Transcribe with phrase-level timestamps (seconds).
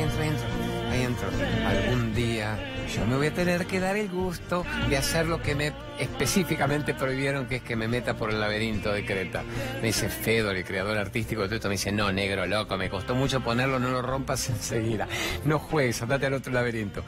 [0.00, 0.46] entro, ahí entro,
[0.90, 1.28] ahí entro.
[1.28, 1.68] Ahí entro.
[1.68, 2.58] Algún día
[2.94, 6.92] yo me voy a tener que dar el gusto de hacer lo que me específicamente
[6.92, 9.42] prohibieron, que es que me meta por el laberinto de Creta.
[9.80, 12.90] Me dice Fedor, el creador artístico de todo esto, me dice, no, negro, loco, me
[12.90, 15.08] costó mucho ponerlo, no lo rompas enseguida.
[15.44, 17.02] No juegues, andate al otro laberinto.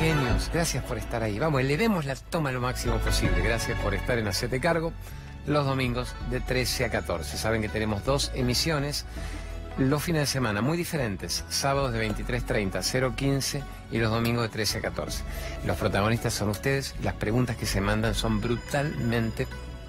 [0.00, 1.38] Genios, gracias por estar ahí.
[1.38, 3.40] Vamos, elevemos la toma lo máximo posible.
[3.40, 4.92] Gracias por estar en Hacete Cargo
[5.46, 7.36] los domingos de 13 a 14.
[7.36, 9.06] Saben que tenemos dos emisiones
[9.80, 14.78] los fines de semana muy diferentes, sábados de 23.30 015 y los domingos de 13
[14.78, 15.22] a 14.
[15.66, 19.46] Los protagonistas son ustedes, las preguntas que se mandan son brutalmente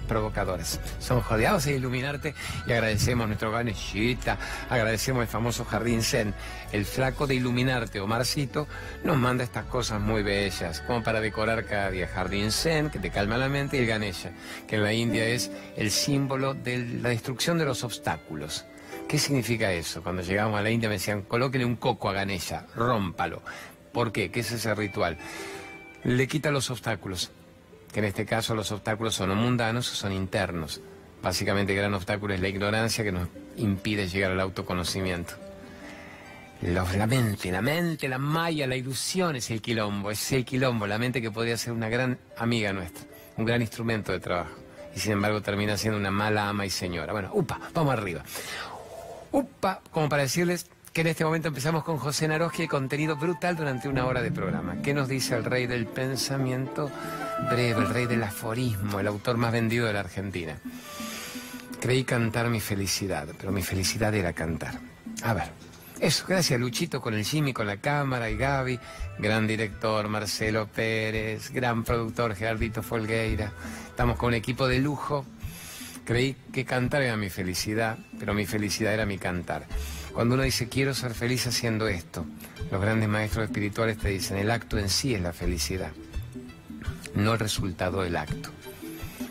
[0.08, 0.80] provocadoras.
[0.98, 2.34] Son jodeados de iluminarte
[2.66, 4.38] y agradecemos a nuestro ganechita,
[4.70, 6.34] agradecemos el famoso Jardín Zen.
[6.72, 8.66] El flaco de iluminarte, Omarcito,
[9.04, 12.08] nos manda estas cosas muy bellas, como para decorar cada día.
[12.08, 14.32] Jardín Zen, que te calma la mente, y el Ganesha,
[14.66, 18.64] que en la India es el símbolo de la destrucción de los obstáculos.
[19.08, 20.02] ¿Qué significa eso?
[20.02, 23.42] Cuando llegamos a la India me decían, colóquenle un coco a Ganesha, rómpalo.
[23.92, 24.30] ¿Por qué?
[24.30, 25.18] ¿Qué es ese ritual?
[26.04, 27.30] Le quita los obstáculos,
[27.92, 30.80] que en este caso los obstáculos son o mundanos son internos.
[31.22, 35.34] Básicamente el gran obstáculo es la ignorancia que nos impide llegar al autoconocimiento.
[36.62, 40.98] la mente, la mente, la maya, la ilusión es el quilombo, es el quilombo, la
[40.98, 43.04] mente que podría ser una gran amiga nuestra,
[43.36, 44.56] un gran instrumento de trabajo.
[44.94, 47.12] Y sin embargo termina siendo una mala ama y señora.
[47.12, 48.24] Bueno, upa, vamos arriba.
[49.32, 53.88] Upa, como para decirles que en este momento empezamos con José Naroski, contenido brutal durante
[53.88, 54.82] una hora de programa.
[54.82, 56.90] ¿Qué nos dice el rey del pensamiento
[57.50, 60.58] breve, el rey del aforismo, el autor más vendido de la Argentina?
[61.80, 64.78] Creí cantar mi felicidad, pero mi felicidad era cantar.
[65.22, 65.50] A ver,
[65.98, 68.78] eso, gracias Luchito con el Jimmy, con la cámara y Gaby,
[69.18, 73.50] gran director Marcelo Pérez, gran productor Gerardito Folgueira.
[73.88, 75.24] Estamos con un equipo de lujo
[76.04, 79.66] Creí que cantar era mi felicidad, pero mi felicidad era mi cantar.
[80.12, 82.26] Cuando uno dice quiero ser feliz haciendo esto,
[82.70, 85.92] los grandes maestros espirituales te dicen el acto en sí es la felicidad,
[87.14, 88.50] no el resultado del acto.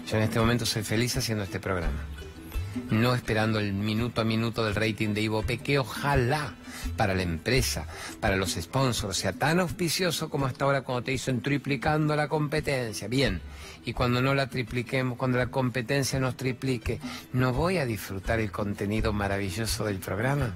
[0.10, 2.04] Yo en este momento soy feliz haciendo este programa,
[2.90, 6.56] no esperando el minuto a minuto del rating de Ivope, que ojalá
[6.96, 7.86] para la empresa,
[8.20, 13.08] para los sponsors, sea tan auspicioso como hasta ahora cuando te dicen triplicando la competencia.
[13.08, 13.42] Bien,
[13.86, 17.00] y cuando no la tripliquemos, cuando la competencia nos triplique,
[17.34, 20.56] ¿no voy a disfrutar el contenido maravilloso del programa?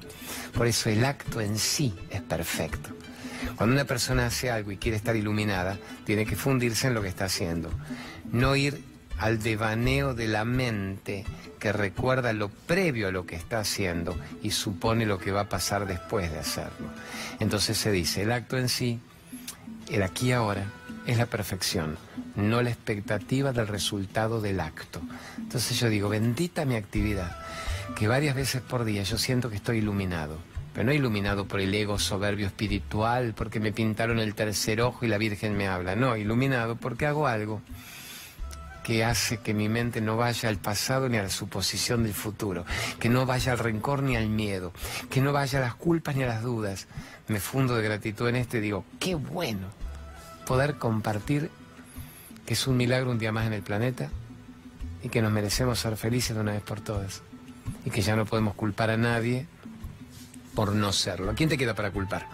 [0.53, 2.89] Por eso el acto en sí es perfecto.
[3.55, 7.07] Cuando una persona hace algo y quiere estar iluminada, tiene que fundirse en lo que
[7.07, 7.69] está haciendo.
[8.31, 8.81] No ir
[9.17, 11.25] al devaneo de la mente
[11.59, 15.49] que recuerda lo previo a lo que está haciendo y supone lo que va a
[15.49, 16.89] pasar después de hacerlo.
[17.39, 18.99] Entonces se dice, el acto en sí,
[19.89, 20.65] el aquí y ahora,
[21.05, 21.97] es la perfección,
[22.35, 25.01] no la expectativa del resultado del acto.
[25.37, 27.37] Entonces yo digo, bendita mi actividad,
[27.95, 30.37] que varias veces por día yo siento que estoy iluminado,
[30.73, 35.07] pero no iluminado por el ego soberbio espiritual, porque me pintaron el tercer ojo y
[35.07, 37.61] la Virgen me habla, no, iluminado porque hago algo
[38.83, 42.65] que hace que mi mente no vaya al pasado ni a la suposición del futuro,
[42.99, 44.73] que no vaya al rencor ni al miedo,
[45.09, 46.87] que no vaya a las culpas ni a las dudas.
[47.27, 49.84] Me fundo de gratitud en este y digo, qué bueno
[50.45, 51.51] poder compartir
[52.45, 54.09] que es un milagro un día más en el planeta
[55.03, 57.21] y que nos merecemos ser felices de una vez por todas
[57.85, 59.47] y que ya no podemos culpar a nadie
[60.53, 61.31] por no serlo.
[61.31, 62.27] ¿A quién te queda para culpar?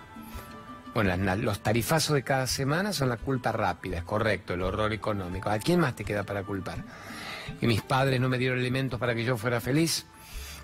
[0.94, 5.50] Bueno, los tarifazos de cada semana son la culpa rápida, es correcto, el horror económico.
[5.50, 6.84] ¿A quién más te queda para culpar?
[7.60, 10.06] Que mis padres no me dieron elementos para que yo fuera feliz,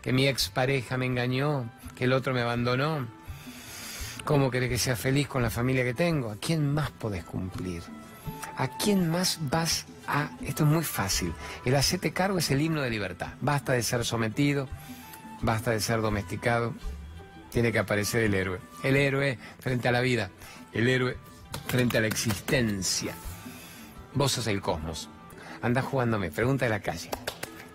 [0.01, 3.07] que mi expareja me engañó, que el otro me abandonó,
[4.27, 6.29] ¿Cómo querés que sea feliz con la familia que tengo?
[6.29, 7.81] ¿A quién más podés cumplir?
[8.57, 10.31] ¿A quién más vas a...?
[10.41, 11.33] Esto es muy fácil.
[11.63, 13.29] El hacete cargo es el himno de libertad.
[13.39, 14.67] Basta de ser sometido,
[15.41, 16.73] basta de ser domesticado.
[17.53, 18.59] Tiene que aparecer el héroe.
[18.83, 20.29] El héroe frente a la vida.
[20.73, 21.15] El héroe
[21.67, 23.13] frente a la existencia.
[24.13, 25.09] Vos sos el cosmos.
[25.61, 26.31] Anda jugándome.
[26.31, 27.11] Pregunta de la calle.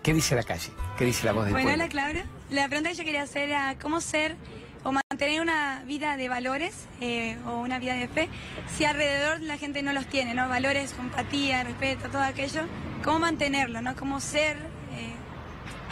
[0.03, 0.69] ¿Qué dice la calle?
[0.99, 1.83] ¿Qué dice la voz del bueno, pueblo?
[1.83, 4.35] Bueno, Claudia, la pregunta que yo quería hacer era cómo ser
[4.83, 8.29] o mantener una vida de valores eh, o una vida de fe
[8.75, 10.49] si alrededor la gente no los tiene, ¿no?
[10.49, 12.61] Valores, empatía, respeto, todo aquello.
[13.03, 13.95] ¿Cómo mantenerlo, no?
[13.95, 14.57] ¿Cómo ser?
[14.57, 15.13] Eh,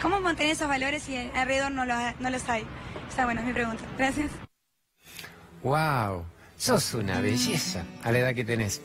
[0.00, 2.64] ¿Cómo mantener esos valores si alrededor no, no los hay?
[3.08, 3.84] Esa, bueno, es mi pregunta.
[3.98, 4.30] Gracias.
[5.62, 6.24] ¡Wow!
[6.56, 8.80] Sos una belleza a la edad que tenés.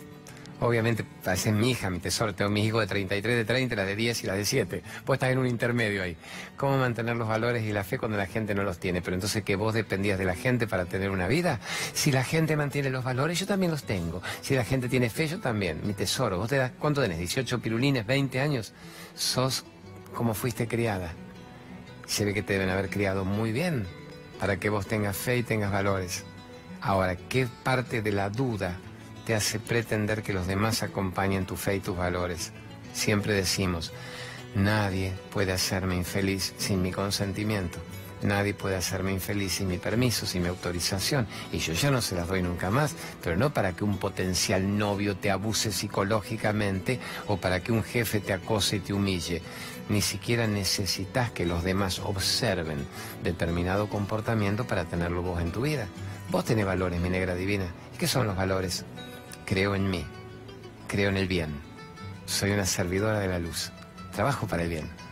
[0.60, 2.34] Obviamente, es mi hija, mi tesoro.
[2.34, 4.82] Tengo mis hijos de 33, de 30, la de 10 y la de 7.
[5.06, 6.18] Vos estás en un intermedio ahí.
[6.56, 9.04] ¿Cómo mantener los valores y la fe cuando la gente no los tiene?
[9.04, 11.60] Pero entonces, ¿que vos dependías de la gente para tener una vida?
[11.94, 14.24] Si la gente mantiene los valores, yo también los tengo.
[14.42, 15.82] Si la gente tiene fe, yo también.
[15.86, 16.40] Mi tesoro.
[16.40, 17.20] ¿Vos te das cuánto tenés?
[17.20, 18.74] ¿18 pirulines, 20 años?
[19.14, 19.64] Sos
[20.16, 21.14] como fuiste criada.
[22.08, 23.86] Se ve que te deben haber criado muy bien
[24.40, 26.24] para que vos tengas fe y tengas valores.
[26.82, 28.80] Ahora, ¿qué parte de la duda
[29.28, 32.54] te hace pretender que los demás acompañen tu fe y tus valores?
[32.94, 33.92] Siempre decimos,
[34.56, 37.78] nadie puede hacerme infeliz sin mi consentimiento.
[38.22, 41.28] Nadie puede hacerme infeliz sin mi permiso, sin mi autorización.
[41.52, 44.78] Y yo ya no se las doy nunca más, pero no para que un potencial
[44.78, 49.42] novio te abuse psicológicamente o para que un jefe te acose y te humille.
[49.90, 52.78] Ni siquiera necesitas que los demás observen
[53.24, 55.86] determinado comportamiento para tenerlo vos en tu vida.
[56.32, 57.66] Vos tenés valores, mi negra divina.
[57.94, 58.86] ¿Y qué son los valores?
[59.48, 60.06] Creo en mí,
[60.88, 61.60] creo en el bien.
[62.28, 63.72] Soy una servidora de la luz.
[64.12, 65.08] Trabajo para el bien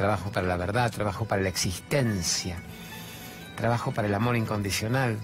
[0.00, 2.56] trabajo para la verdad, trabajo para la existencia,
[3.54, 5.18] trabajo para el amor incondicional,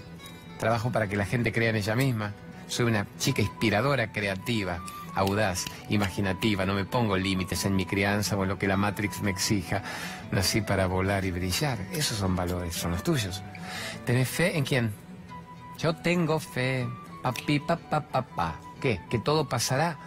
[0.59, 2.35] trabajo para que la gente crea en ella misma.
[2.67, 4.83] Soy una chica inspiradora, creativa,
[5.15, 9.23] audaz, imaginativa, no me pongo límites en mi crianza o en lo que la Matrix
[9.23, 9.81] me exija.
[10.31, 11.79] Nací para volar y brillar.
[11.91, 13.41] Esos son valores, son los tuyos.
[14.05, 14.93] ¿Tenés fe en quién?
[15.79, 16.87] Yo tengo fe.
[17.27, 18.55] Papi, papá, papá.
[18.79, 19.01] ¿Qué?
[19.09, 19.97] ¿Que todo pasará?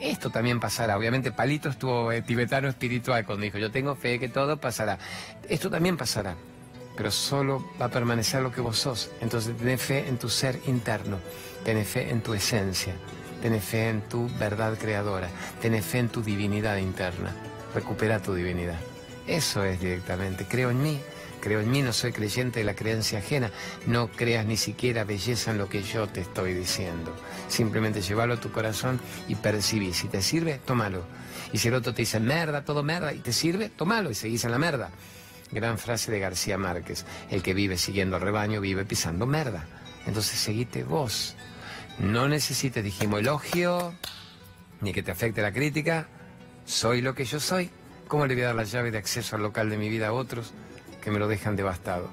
[0.00, 0.98] Esto también pasará.
[0.98, 4.98] Obviamente Palito estuvo eh, tibetano espiritual cuando dijo, yo tengo fe que todo pasará.
[5.48, 6.34] Esto también pasará,
[6.96, 9.12] pero solo va a permanecer lo que vos sos.
[9.20, 11.18] Entonces tenés fe en tu ser interno,
[11.64, 12.94] tenés fe en tu esencia,
[13.40, 15.28] tenés fe en tu verdad creadora,
[15.62, 17.30] tenés fe en tu divinidad interna.
[17.72, 18.80] Recupera tu divinidad.
[19.28, 20.44] Eso es directamente.
[20.44, 21.00] Creo en mí,
[21.44, 23.50] creo en mí, no soy creyente de la creencia ajena.
[23.86, 27.14] No creas ni siquiera belleza en lo que yo te estoy diciendo.
[27.48, 28.98] Simplemente llévalo a tu corazón
[29.28, 29.92] y percibí.
[29.92, 31.04] Si te sirve, tómalo.
[31.52, 34.44] Y si el otro te dice merda, todo merda, y te sirve, tómalo y seguís
[34.46, 34.90] en la merda.
[35.52, 37.04] Gran frase de García Márquez.
[37.30, 39.66] El que vive siguiendo al rebaño vive pisando merda.
[40.06, 41.36] Entonces seguite vos.
[41.98, 43.94] No necesites, dijimos, elogio,
[44.80, 46.08] ni que te afecte la crítica.
[46.64, 47.70] Soy lo que yo soy.
[48.08, 50.12] ¿Cómo le voy a dar la llave de acceso al local de mi vida a
[50.12, 50.54] otros?
[51.04, 52.08] Que me lo dejan devastado.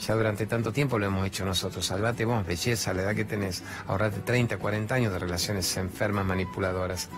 [0.00, 1.84] Ya durante tanto tiempo lo hemos hecho nosotros.
[1.84, 3.62] Salvate vos, belleza, la edad que tenés.
[3.88, 7.10] Ahorrate 30, 40 años de relaciones enfermas, manipuladoras.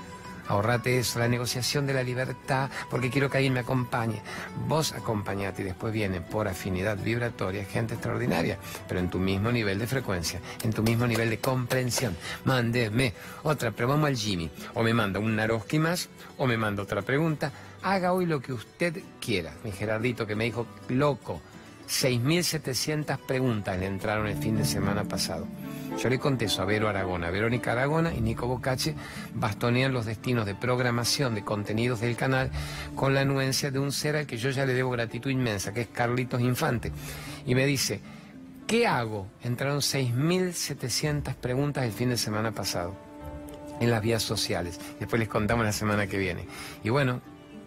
[0.47, 4.21] Ahorrate eso, la negociación de la libertad, porque quiero que alguien me acompañe.
[4.67, 9.79] Vos acompañate y después viene por afinidad vibratoria gente extraordinaria, pero en tu mismo nivel
[9.79, 12.15] de frecuencia, en tu mismo nivel de comprensión.
[12.45, 14.51] Mándeme otra, pero vamos al Jimmy.
[14.75, 17.51] O me manda un Naroski más, o me manda otra pregunta
[17.85, 19.53] haga hoy lo que usted quiera.
[19.63, 21.41] Mi Gerardito que me dijo, loco,
[21.87, 25.47] 6.700 preguntas le entraron el fin de semana pasado.
[26.03, 28.95] Yo le contesto a Vero Aragona, Verónica Aragona y Nico Bocache
[29.35, 32.51] bastonean los destinos de programación de contenidos del canal
[32.97, 35.83] con la anuencia de un ser al que yo ya le debo gratitud inmensa, que
[35.83, 36.91] es Carlitos Infante.
[37.47, 38.01] Y me dice,
[38.67, 39.29] ¿qué hago?
[39.45, 42.97] Entraron 6.700 preguntas el fin de semana pasado
[43.79, 44.81] en las vías sociales.
[44.99, 46.47] Después les contamos la semana que viene.
[46.83, 47.21] Y bueno,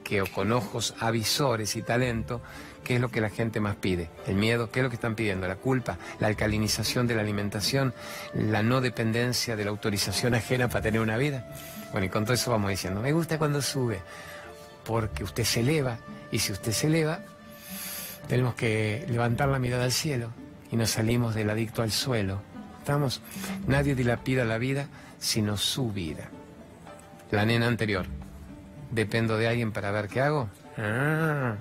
[0.08, 2.42] que con ojos avisores y talento,
[2.86, 4.10] ¿qué es lo que la gente más pide?
[4.26, 5.50] El miedo, ¿qué es lo que están pidiendo?
[5.50, 7.94] La culpa, la alcalinización de la alimentación,
[8.34, 11.46] la no dependencia de la autorización ajena para tener una vida.
[11.92, 14.00] Bueno, y con todo eso vamos diciendo, me gusta cuando sube,
[14.86, 15.98] porque usted se eleva,
[16.32, 17.20] y si usted se eleva,
[18.30, 20.30] tenemos que levantar la mirada al cielo
[20.72, 22.42] y nos salimos del adicto al suelo.
[22.80, 23.22] ¿Estamos?
[23.68, 24.88] Nadie dilapida la vida
[25.20, 26.30] sino su vida.
[27.32, 28.06] La nena anterior.
[28.92, 30.50] ¿Dependo de alguien para ver qué hago?
[30.78, 31.56] Ah,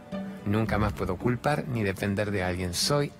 [0.45, 2.75] nunca más puedo culpar ni depender de alguien.
[2.75, 3.13] Soy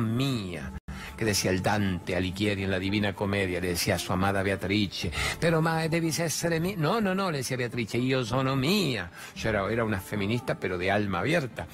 [0.00, 0.72] mía
[1.16, 5.10] que decía el Dante Alighieri en la Divina Comedia, le decía a su amada Beatrice,
[5.40, 6.76] pero ma devi essere mía.
[6.78, 9.10] No, no, no, le decía Beatrice, yo sono mía.
[9.34, 11.66] Yo era, era una feminista, pero de alma abierta.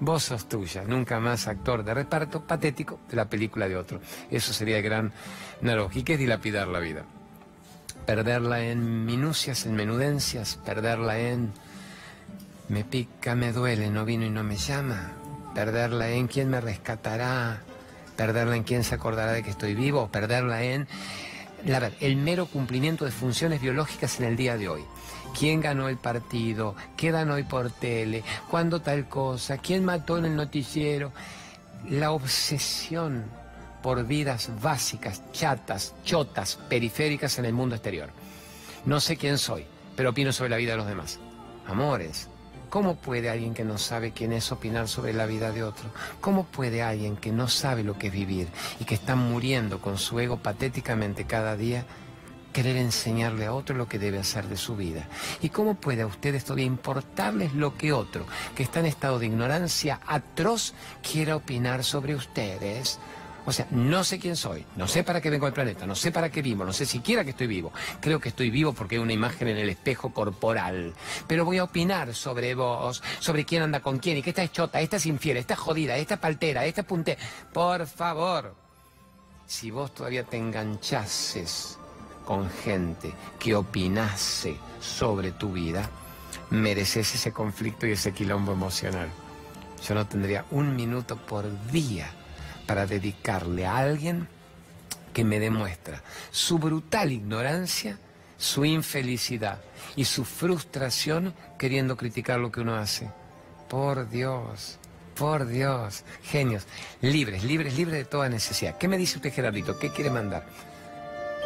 [0.00, 4.00] Vos sos tuya, nunca más actor de reparto patético de la película de otro.
[4.30, 5.12] Eso sería el gran
[5.60, 7.04] Naroji, que es dilapidar la vida
[8.08, 11.52] perderla en minucias, en menudencias, perderla en
[12.70, 15.12] me pica, me duele, no vino y no me llama,
[15.54, 17.60] perderla en quién me rescatará,
[18.16, 20.88] perderla en quién se acordará de que estoy vivo, perderla en
[21.66, 24.84] la, el mero cumplimiento de funciones biológicas en el día de hoy.
[25.38, 26.76] ¿Quién ganó el partido?
[26.96, 28.24] ¿Qué dan hoy por tele?
[28.50, 29.58] ¿Cuándo tal cosa?
[29.58, 31.12] ¿Quién mató en el noticiero?
[31.90, 33.26] La obsesión
[33.88, 38.10] por vidas básicas, chatas, chotas, periféricas en el mundo exterior.
[38.84, 39.64] No sé quién soy,
[39.96, 41.18] pero opino sobre la vida de los demás.
[41.66, 42.28] Amores,
[42.68, 45.88] ¿cómo puede alguien que no sabe quién es opinar sobre la vida de otro?
[46.20, 49.96] ¿Cómo puede alguien que no sabe lo que es vivir y que está muriendo con
[49.96, 51.86] su ego patéticamente cada día
[52.52, 55.08] querer enseñarle a otro lo que debe hacer de su vida?
[55.40, 59.24] ¿Y cómo puede a ustedes todavía importarles lo que otro, que está en estado de
[59.24, 63.00] ignorancia atroz, quiera opinar sobre ustedes?
[63.48, 66.12] O sea, no sé quién soy, no sé para qué vengo al planeta, no sé
[66.12, 67.72] para qué vivo, no sé siquiera que estoy vivo.
[67.98, 70.92] Creo que estoy vivo porque hay una imagen en el espejo corporal.
[71.26, 74.52] Pero voy a opinar sobre vos, sobre quién anda con quién y que esta es
[74.52, 77.16] chota, esta es infiel, esta es jodida, esta es paltera, esta es punte.
[77.50, 78.54] Por favor,
[79.46, 81.78] si vos todavía te enganchases
[82.26, 85.88] con gente que opinase sobre tu vida,
[86.50, 89.08] mereces ese conflicto y ese quilombo emocional.
[89.88, 92.12] Yo no tendría un minuto por día
[92.68, 94.28] para dedicarle a alguien
[95.14, 97.98] que me demuestra su brutal ignorancia,
[98.36, 99.62] su infelicidad
[99.96, 103.10] y su frustración queriendo criticar lo que uno hace.
[103.70, 104.78] Por Dios,
[105.16, 106.66] por Dios, genios,
[107.00, 108.76] libres, libres, libres de toda necesidad.
[108.76, 109.78] ¿Qué me dice usted, Gerardito?
[109.78, 110.46] ¿Qué quiere mandar?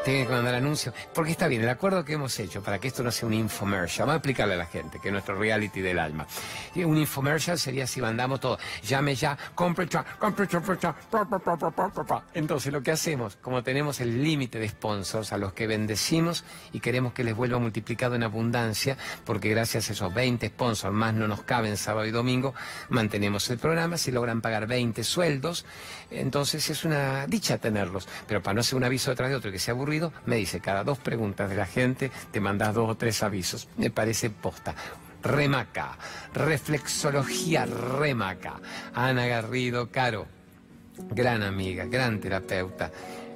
[0.04, 0.94] Tiene que mandar anuncios.
[1.14, 4.06] Porque está bien, el acuerdo que hemos hecho para que esto no sea un infomercial,
[4.06, 6.26] vamos a explicarle a la gente que es nuestro reality del alma.
[6.75, 10.94] Un infomercial sería si mandamos todo, llame ya, compre ya, compre ya,
[12.35, 16.80] Entonces lo que hacemos, como tenemos el límite de sponsors a los que bendecimos y
[16.80, 21.28] queremos que les vuelva multiplicado en abundancia, porque gracias a esos 20 sponsors más no
[21.28, 22.54] nos caben sábado y domingo,
[22.88, 25.64] mantenemos el programa, si logran pagar 20 sueldos,
[26.11, 29.59] entonces es una dicha tenerlos, pero para no ser un aviso detrás de otro que
[29.59, 29.92] sea aburrido,
[30.27, 33.69] me dice, cada dos preguntas de la gente te mandas dos o tres avisos.
[33.77, 34.75] Me parece posta.
[35.23, 35.97] Remaca,
[36.35, 38.61] reflexología remaca.
[38.95, 40.27] Ana Garrido Caro,
[41.11, 42.91] gran amiga, gran terapeuta.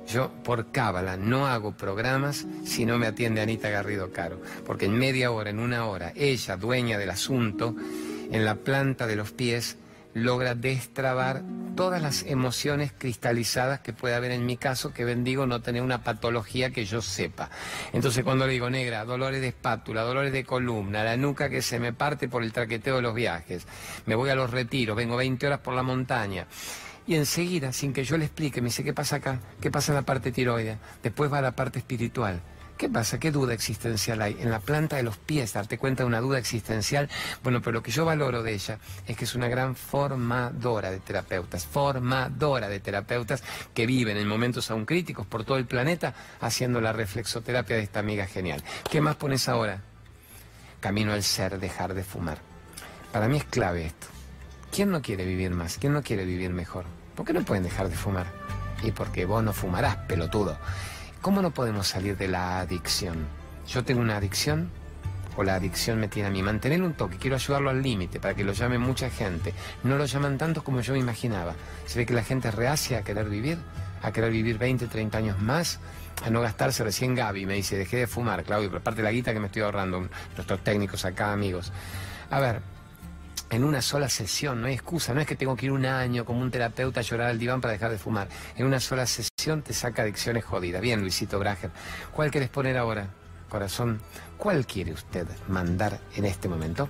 [0.09, 4.99] Yo por cábala no hago programas si no me atiende Anita Garrido Caro, porque en
[4.99, 7.75] media hora, en una hora, ella, dueña del asunto,
[8.31, 9.77] en la planta de los pies,
[10.17, 11.43] logra destrabar
[11.77, 16.05] todas las emociones cristalizadas que puede haber en mi caso, que bendigo no tener una
[16.05, 17.51] patología que yo sepa.
[17.93, 21.79] Entonces cuando le digo negra, dolores de espátula, dolores de columna, la nuca que se
[21.79, 23.67] me parte por el traqueteo de los viajes,
[24.07, 26.47] me voy a los retiros, vengo 20 horas por la montaña.
[27.07, 29.39] Y enseguida, sin que yo le explique, me dice, ¿qué pasa acá?
[29.61, 30.79] ¿Qué pasa en la parte tiroidea?
[31.03, 32.41] Después va a la parte espiritual.
[32.77, 33.19] ¿Qué pasa?
[33.19, 34.37] ¿Qué duda existencial hay?
[34.39, 37.09] En la planta de los pies, darte cuenta de una duda existencial.
[37.43, 41.01] Bueno, pero lo que yo valoro de ella es que es una gran formadora de
[41.01, 43.43] terapeutas, formadora de terapeutas
[43.73, 48.01] que viven en momentos aún críticos por todo el planeta haciendo la reflexoterapia de esta
[48.01, 48.63] amiga genial.
[48.91, 49.81] ¿Qué más pones ahora?
[50.81, 52.39] Camino al ser, dejar de fumar.
[53.11, 54.07] Para mí es clave esto.
[54.71, 55.79] ¿Quién no quiere vivir más?
[55.79, 56.85] ¿Quién no quiere vivir mejor?
[57.15, 58.27] ¿Por qué no pueden dejar de fumar?
[58.83, 60.59] Y porque vos no fumarás, pelotudo.
[61.27, 63.27] ¿Cómo no podemos salir de la adicción?
[63.67, 64.71] Yo tengo una adicción
[65.37, 66.41] o la adicción me tiene a mí.
[66.41, 69.53] Mantener un toque, quiero ayudarlo al límite para que lo llame mucha gente.
[69.83, 71.57] No lo llaman tanto como yo me imaginaba.
[71.85, 73.59] Se ve que la gente reacia a querer vivir,
[74.03, 75.81] a querer vivir 20, 30 años más,
[76.25, 76.85] a no gastarse.
[76.85, 79.47] Recién Gaby me dice, dejé de fumar, Claudio, pero aparte de la guita que me
[79.47, 81.73] estoy ahorrando, nuestros técnicos acá, amigos.
[82.31, 82.63] A ver,
[83.51, 86.25] en una sola sesión, no hay excusa, no es que tengo que ir un año
[86.25, 88.29] como un terapeuta a llorar al diván para dejar de fumar.
[88.55, 90.83] En una sola sesión te saca adicciones jodidas.
[90.83, 91.71] Bien, Luisito Brager,
[92.13, 93.09] ¿cuál querés poner ahora?
[93.49, 94.01] Corazón,
[94.37, 96.89] ¿cuál quiere usted mandar en este momento?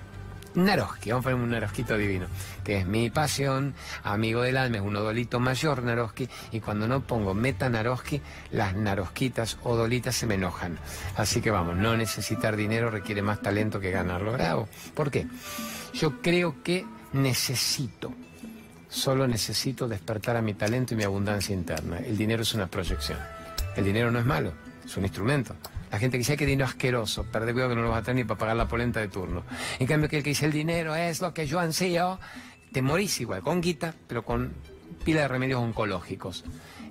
[0.55, 2.29] Naroski, vamos a poner un Narosquito divino,
[2.65, 7.03] que es mi pasión, amigo del alma, es un odolito mayor Naroski, y cuando no
[7.03, 8.23] pongo meta Naroski,
[8.53, 10.79] las Narosquitas odolitas se me enojan.
[11.17, 14.33] Así que vamos, no necesitar dinero requiere más talento que ganarlo.
[14.33, 14.67] Bravo.
[14.95, 15.27] ¿Por qué?
[15.93, 18.15] Yo creo que necesito,
[18.97, 21.99] solo necesito despertar a mi talento y mi abundancia interna.
[21.99, 23.19] El dinero es una proyección.
[23.77, 25.55] El dinero no es malo, es un instrumento.
[25.93, 28.25] La gente que dice que dinero asqueroso, perde cuidado que no lo va a tener
[28.25, 29.45] ni para pagar la polenta de turno.
[29.79, 32.19] En cambio, que el que dice el dinero es lo que yo ansío,
[32.73, 34.55] te morís igual, con guita, pero con
[35.05, 36.45] pila de remedios oncológicos.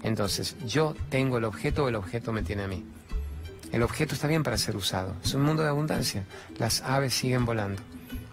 [0.03, 2.85] Entonces, yo tengo el objeto o el objeto me tiene a mí.
[3.71, 5.15] El objeto está bien para ser usado.
[5.23, 6.23] Es un mundo de abundancia.
[6.59, 7.81] Las aves siguen volando.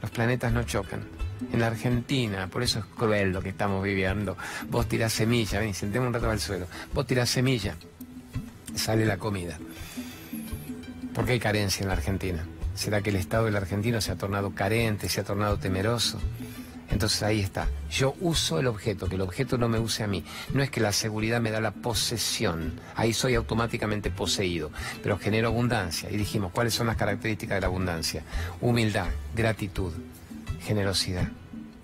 [0.02, 1.21] Los planetas no chocan.
[1.52, 4.36] En Argentina, por eso es cruel lo que estamos viviendo.
[4.70, 6.66] Vos tirás semilla, ven, sentemos un rato al suelo.
[6.94, 7.76] Vos tirás semilla,
[8.74, 9.58] sale la comida.
[11.14, 12.44] ¿Por qué hay carencia en la Argentina?
[12.74, 16.18] ¿Será que el Estado del argentino se ha tornado carente, se ha tornado temeroso?
[16.92, 17.68] Entonces ahí está.
[17.90, 20.24] Yo uso el objeto, que el objeto no me use a mí.
[20.52, 22.78] No es que la seguridad me da la posesión.
[22.94, 24.70] Ahí soy automáticamente poseído.
[25.02, 26.10] Pero genero abundancia.
[26.10, 28.22] Y dijimos, ¿cuáles son las características de la abundancia?
[28.60, 29.92] Humildad, gratitud,
[30.62, 31.28] generosidad,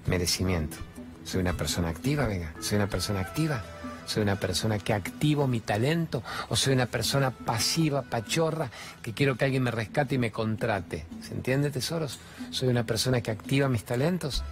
[0.07, 0.77] merecimiento.
[1.25, 2.55] Soy una persona activa, venga.
[2.61, 3.63] Soy una persona activa.
[4.07, 8.71] Soy una persona que activo mi talento o soy una persona pasiva, pachorra,
[9.03, 11.05] que quiero que alguien me rescate y me contrate.
[11.21, 12.19] ¿Se entiende, tesoros?
[12.51, 14.43] Soy una persona que activa mis talentos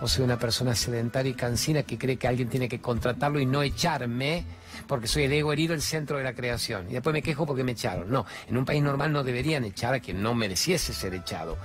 [0.00, 3.44] o soy una persona sedentaria y cansina que cree que alguien tiene que contratarlo y
[3.44, 4.46] no echarme
[4.86, 6.86] porque soy el ego herido, el centro de la creación.
[6.88, 8.10] Y después me quejo porque me echaron.
[8.10, 11.56] No, en un país normal no deberían echar a quien no mereciese ser echado.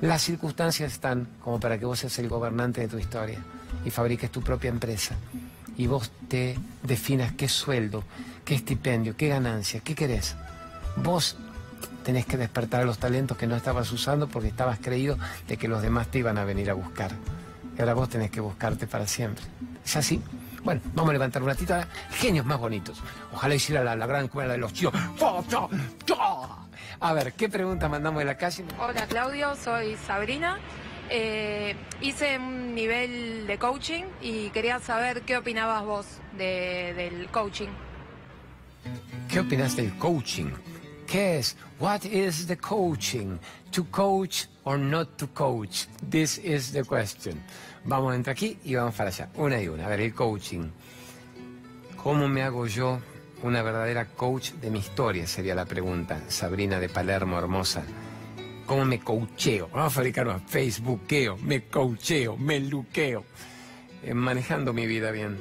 [0.00, 3.38] Las circunstancias están como para que vos seas el gobernante de tu historia
[3.84, 5.16] y fabriques tu propia empresa.
[5.76, 8.04] Y vos te definas qué sueldo,
[8.44, 10.36] qué estipendio, qué ganancia, qué querés.
[10.96, 11.36] Vos
[12.02, 15.16] tenés que despertar los talentos que no estabas usando porque estabas creído
[15.48, 17.12] de que los demás te iban a venir a buscar.
[17.76, 19.44] Y ahora vos tenés que buscarte para siempre.
[19.84, 20.20] Es así.
[20.64, 21.88] Bueno, vamos a levantar una tita.
[22.12, 23.00] Genios más bonitos.
[23.32, 24.94] Ojalá hiciera la, la gran escuela de los chicos.
[27.00, 28.64] A ver, ¿qué pregunta mandamos de la calle?
[28.78, 30.58] Hola Claudio, soy Sabrina.
[31.10, 36.06] Eh, hice un nivel de coaching y quería saber qué opinabas vos
[36.38, 37.68] de- del coaching.
[39.28, 40.46] ¿Qué opinas del coaching?
[41.12, 41.56] ¿Qué es?
[41.78, 43.38] What is the coaching?
[43.72, 45.86] To coach or not to coach?
[46.08, 47.38] This is the question.
[47.84, 49.28] Vamos entre aquí y vamos para allá.
[49.34, 49.84] Una y una.
[49.84, 50.70] A ver, el coaching.
[52.02, 52.98] ¿Cómo me hago yo
[53.42, 55.26] una verdadera coach de mi historia?
[55.26, 56.18] Sería la pregunta.
[56.28, 57.82] Sabrina de Palermo, hermosa.
[58.64, 59.68] ¿Cómo me coacheo?
[59.68, 61.36] Vamos a fabricar un Facebookeo.
[61.36, 63.26] Me coacheo, me luqueo.
[64.02, 65.36] Eh, manejando mi vida bien.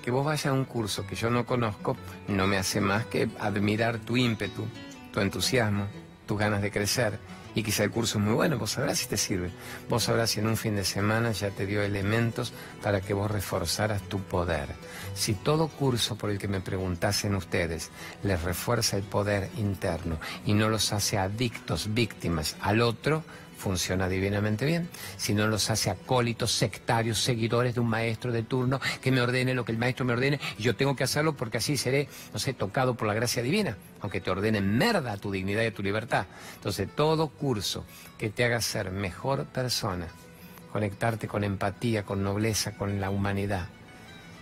[0.00, 1.96] Que vos vayas a un curso que yo no conozco
[2.28, 4.64] no me hace más que admirar tu ímpetu,
[5.12, 5.86] tu entusiasmo,
[6.26, 7.18] tus ganas de crecer.
[7.54, 9.50] Y quizá el curso es muy bueno, vos sabrás si te sirve.
[9.88, 13.28] Vos sabrás si en un fin de semana ya te dio elementos para que vos
[13.30, 14.68] reforzaras tu poder.
[15.14, 17.90] Si todo curso por el que me preguntasen ustedes
[18.22, 23.24] les refuerza el poder interno y no los hace adictos, víctimas al otro,
[23.58, 24.88] funciona divinamente bien.
[25.16, 29.54] Si no los hace acólitos, sectarios, seguidores de un maestro de turno que me ordene
[29.54, 32.38] lo que el maestro me ordene y yo tengo que hacerlo porque así seré, no
[32.38, 35.82] sé, tocado por la gracia divina, aunque te ordene merda tu dignidad y a tu
[35.82, 36.26] libertad.
[36.54, 37.84] Entonces, todo curso
[38.16, 40.06] que te haga ser mejor persona,
[40.72, 43.68] conectarte con empatía, con nobleza, con la humanidad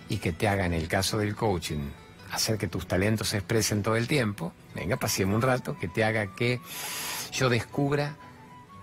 [0.09, 1.89] y que te haga, en el caso del coaching,
[2.33, 6.05] hacer que tus talentos se expresen todo el tiempo, venga, pasemos un rato, que te
[6.05, 6.61] haga que
[7.33, 8.17] yo descubra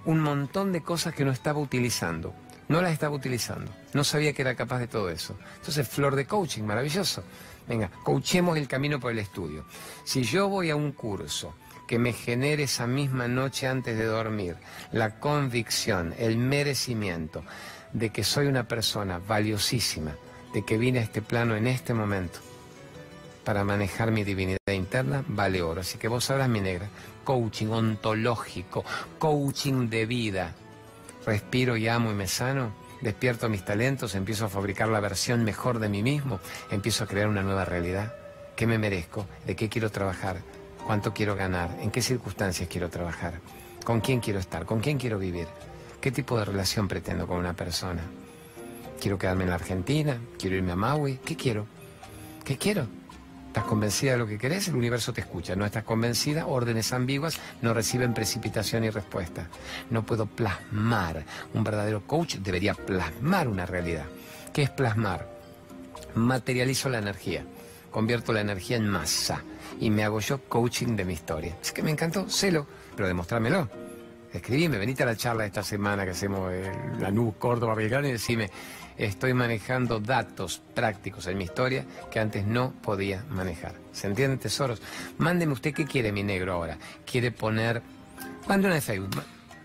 [0.06, 2.34] un montón de cosas que no estaba utilizando.
[2.68, 3.72] No las estaba utilizando.
[3.94, 5.38] No sabía que era capaz de todo eso.
[5.58, 7.24] Entonces, flor de coaching, maravilloso.
[7.68, 9.66] Venga, coachemos el camino por el estudio.
[10.04, 11.54] Si yo voy a un curso
[11.88, 14.56] que me genere esa misma noche antes de dormir
[14.92, 17.44] la convicción, el merecimiento
[17.92, 20.16] de que soy una persona valiosísima,
[20.54, 22.40] de que vine a este plano en este momento,
[23.44, 25.82] para manejar mi divinidad interna vale oro.
[25.82, 26.88] Así que vos sabrás, mi negra,
[27.24, 28.84] coaching ontológico,
[29.18, 30.54] coaching de vida.
[31.26, 35.80] Respiro y amo y me sano, despierto mis talentos, empiezo a fabricar la versión mejor
[35.80, 38.14] de mí mismo, empiezo a crear una nueva realidad.
[38.56, 39.26] ¿Qué me merezco?
[39.46, 40.38] ¿De qué quiero trabajar?
[40.86, 41.78] ¿Cuánto quiero ganar?
[41.82, 43.40] ¿En qué circunstancias quiero trabajar?
[43.84, 44.66] ¿Con quién quiero estar?
[44.66, 45.48] ¿Con quién quiero vivir?
[46.02, 48.04] ¿Qué tipo de relación pretendo con una persona?
[49.00, 50.20] ¿Quiero quedarme en la Argentina?
[50.38, 51.20] ¿Quiero irme a Maui?
[51.26, 51.66] ¿Qué quiero?
[52.44, 52.88] ¿Qué quiero?
[53.54, 54.68] ¿Estás convencida de lo que querés?
[54.68, 55.56] El universo te escucha.
[55.56, 56.48] ¿No estás convencida?
[56.48, 59.48] Órdenes ambiguas no reciben precipitación y respuesta.
[59.92, 61.24] No puedo plasmar.
[61.54, 64.06] Un verdadero coach debería plasmar una realidad.
[64.52, 65.30] ¿Qué es plasmar?
[66.16, 67.46] Materializo la energía.
[67.92, 69.44] Convierto la energía en masa.
[69.80, 71.56] Y me hago yo coaching de mi historia.
[71.62, 73.70] Es que me encantó, celo, pero demostrármelo.
[74.34, 78.14] Escribime, venite a la charla esta semana que hacemos en la NU Córdoba Belgrano y
[78.14, 78.50] decime,
[78.98, 83.74] estoy manejando datos prácticos en mi historia que antes no podía manejar.
[83.92, 84.82] ¿Se entienden, tesoros?
[85.18, 86.78] Mándeme usted qué quiere, mi negro, ahora.
[87.06, 87.82] ¿Quiere poner...
[88.48, 89.24] Mande una de Facebook.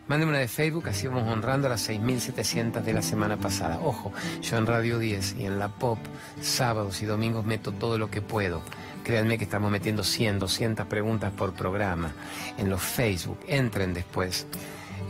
[0.09, 3.79] Mándeme una de Facebook, así vamos honrando a las 6.700 de la semana pasada.
[3.83, 4.11] Ojo,
[4.41, 5.99] yo en Radio 10 y en la Pop,
[6.41, 8.63] sábados y domingos meto todo lo que puedo.
[9.05, 12.13] Créanme que estamos metiendo 100, 200 preguntas por programa.
[12.57, 14.47] En los Facebook, entren después.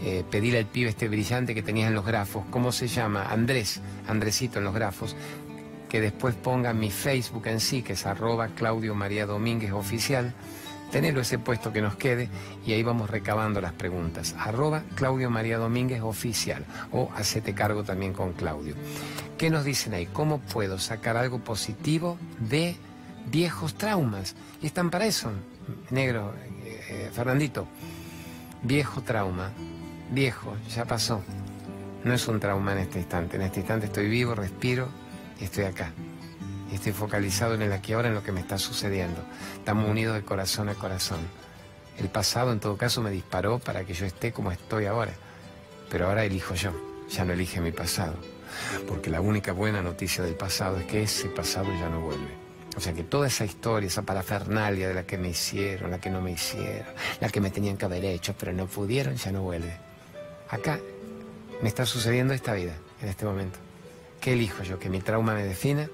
[0.05, 3.31] Eh, al pibe este brillante que tenías en los grafos, ¿cómo se llama?
[3.31, 5.16] Andrés, Andresito en los grafos,
[5.88, 10.35] que después ponga mi Facebook en sí, que es arroba Claudio María Domínguez Oficial.
[10.92, 12.31] Tenelo ese puesto que nos quede
[12.66, 14.35] y ahí vamos recabando las preguntas.
[14.38, 18.74] Arroba Claudio María Domínguez Oficial o hacete cargo también con Claudio.
[19.37, 20.07] ¿Qué nos dicen ahí?
[20.07, 22.77] ¿Cómo puedo sacar algo positivo de
[23.31, 24.35] viejos traumas?
[24.62, 25.31] Y están para eso,
[25.90, 27.66] negro, eh, eh, Fernandito.
[28.62, 29.53] Viejo trauma,
[30.11, 31.23] viejo, ya pasó.
[32.05, 33.37] No es un trauma en este instante.
[33.37, 34.88] En este instante estoy vivo, respiro
[35.40, 35.92] y estoy acá.
[36.71, 39.21] Y estoy focalizado en el aquí ahora, en lo que me está sucediendo.
[39.57, 41.21] Estamos unidos de corazón a corazón.
[41.99, 45.12] El pasado, en todo caso, me disparó para que yo esté como estoy ahora.
[45.90, 46.73] Pero ahora elijo yo,
[47.11, 48.14] ya no elige mi pasado.
[48.87, 52.49] Porque la única buena noticia del pasado es que ese pasado ya no vuelve.
[52.77, 56.11] O sea que toda esa historia, esa parafernalia de la que me hicieron, la que
[56.11, 59.42] no me hicieron, la que me tenían que haber hecho, pero no pudieron, ya no
[59.42, 59.88] vuelve.
[60.50, 60.78] Acá
[61.62, 63.58] me está sucediendo esta vida, en este momento.
[64.20, 64.78] ¿Qué elijo yo?
[64.78, 65.88] ¿Que mi trauma me defina?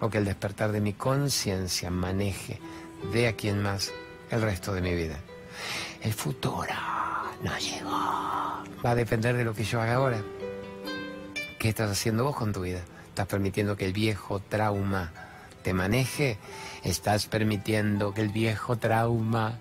[0.00, 2.58] ¿O que el despertar de mi conciencia maneje
[3.12, 3.92] de aquí en más
[4.30, 5.18] el resto de mi vida?
[6.02, 6.74] El futuro
[7.42, 7.90] no llegó.
[7.90, 10.22] Va a depender de lo que yo haga ahora.
[11.58, 12.80] ¿Qué estás haciendo vos con tu vida?
[13.08, 15.12] ¿Estás permitiendo que el viejo trauma
[15.62, 16.36] te maneje?
[16.82, 19.60] ¿Estás permitiendo que el viejo trauma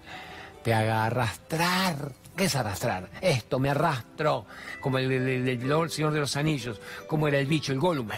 [0.63, 3.09] te haga arrastrar ¿Qué es arrastrar?
[3.21, 4.47] Esto, me arrastro,
[4.81, 8.09] como el, Señor de los Anillos, como era el bicho, el Gollum.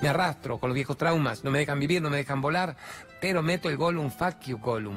[0.00, 2.74] Me arrastro con los viejos traumas, no me dejan vivir, no me dejan volar,
[3.20, 4.96] pero meto el Gollum, fuck you Gollum.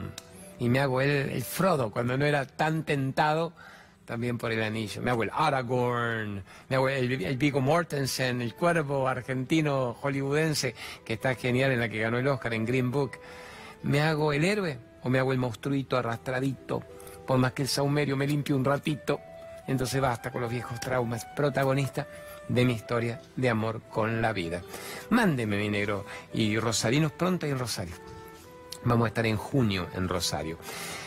[0.59, 3.51] Y me hago el, Frodo cuando no era tan tentado
[4.05, 5.01] también por el anillo.
[5.01, 11.35] Me hago el Aragorn, me hago el, Viggo Mortensen, el cuervo argentino hollywoodense que está
[11.35, 13.19] genial en la que ganó el Oscar en Green Book.
[13.83, 16.81] ¿Me hago el héroe o me hago el monstruito arrastradito?
[17.25, 19.19] Por más que el saumerio me limpie un ratito.
[19.67, 21.25] Entonces basta con los viejos traumas.
[21.35, 22.07] Protagonista
[22.47, 24.61] de mi historia de amor con la vida.
[25.09, 26.05] Mándeme, mi negro.
[26.33, 27.95] Y Rosarinos pronto en Rosario.
[28.85, 30.57] Vamos a estar en junio en Rosario.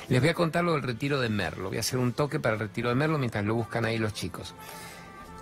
[0.08, 1.68] Les voy a contar lo del retiro de Merlo.
[1.68, 4.14] Voy a hacer un toque para el retiro de Merlo mientras lo buscan ahí los
[4.14, 4.54] chicos.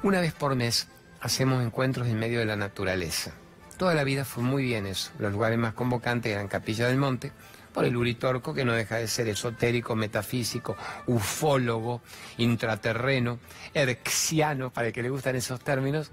[0.03, 0.89] Una vez por mes
[1.21, 3.33] hacemos encuentros en medio de la naturaleza.
[3.79, 5.11] Toda la vida fue muy bien eso.
[5.19, 7.33] Los lugares más convocantes eran Capilla del Monte,
[7.75, 10.77] por el Uritorco, que no deja de ser esotérico, metafísico,
[11.09, 12.01] ufólogo,
[12.39, 13.41] intraterreno,
[13.75, 16.13] erxiano, para el que le gustan esos términos,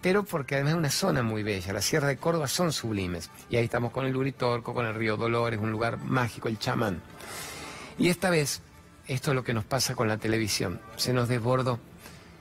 [0.00, 1.74] pero porque además es una zona muy bella.
[1.74, 3.30] Las sierras de Córdoba son sublimes.
[3.50, 7.02] Y ahí estamos con el Uritorco, con el río Dolores, un lugar mágico, el chamán.
[7.98, 8.62] Y esta vez,
[9.06, 10.80] esto es lo que nos pasa con la televisión.
[10.96, 11.78] Se nos desbordó.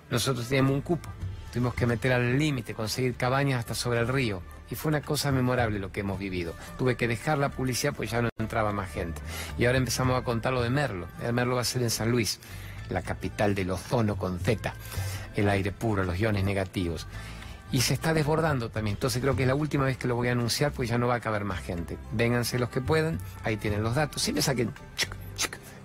[0.10, 1.10] Nosotros teníamos un cupo.
[1.52, 4.42] Tuvimos que meter al límite, conseguir cabañas hasta sobre el río.
[4.74, 6.56] Y fue una cosa memorable lo que hemos vivido.
[6.80, 9.22] Tuve que dejar la publicidad pues ya no entraba más gente.
[9.56, 11.06] Y ahora empezamos a contar lo de Merlo.
[11.22, 12.40] El Merlo va a ser en San Luis,
[12.90, 14.74] la capital del ozono con Z.
[15.36, 17.06] El aire puro, los iones negativos.
[17.72, 18.96] Y se está desbordando también.
[18.96, 21.06] Entonces creo que es la última vez que lo voy a anunciar, pues ya no
[21.06, 22.00] va a caber más gente.
[22.12, 24.24] Vénganse los que puedan, ahí tienen los datos.
[24.24, 24.72] Siempre saquen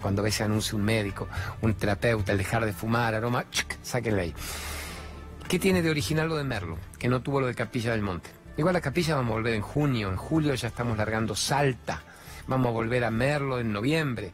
[0.01, 1.29] cuando ve ese anuncio un médico,
[1.61, 4.35] un terapeuta, el dejar de fumar, aroma, chic, sáquenle ahí.
[5.47, 6.79] ¿Qué tiene de original lo de Merlo?
[6.99, 8.38] Que no tuvo lo de Capilla del Monte.
[8.59, 12.03] Igual la capilla vamos a volver en junio, en julio ya estamos largando Salta,
[12.49, 14.33] vamos a volver a Merlo en noviembre.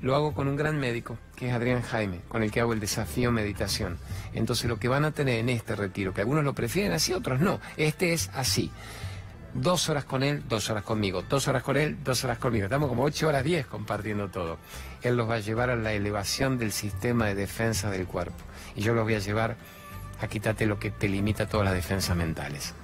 [0.00, 2.80] Lo hago con un gran médico, que es Adrián Jaime, con el que hago el
[2.80, 3.98] desafío meditación.
[4.32, 7.40] Entonces lo que van a tener en este retiro, que algunos lo prefieren así, otros
[7.40, 8.70] no, este es así.
[9.52, 12.64] Dos horas con él, dos horas conmigo, dos horas con él, dos horas conmigo.
[12.64, 14.56] Estamos como ocho horas diez compartiendo todo.
[15.02, 18.42] Él los va a llevar a la elevación del sistema de defensa del cuerpo.
[18.74, 19.56] Y yo los voy a llevar
[20.22, 22.74] a quitarte lo que te limita todas las defensas mentales.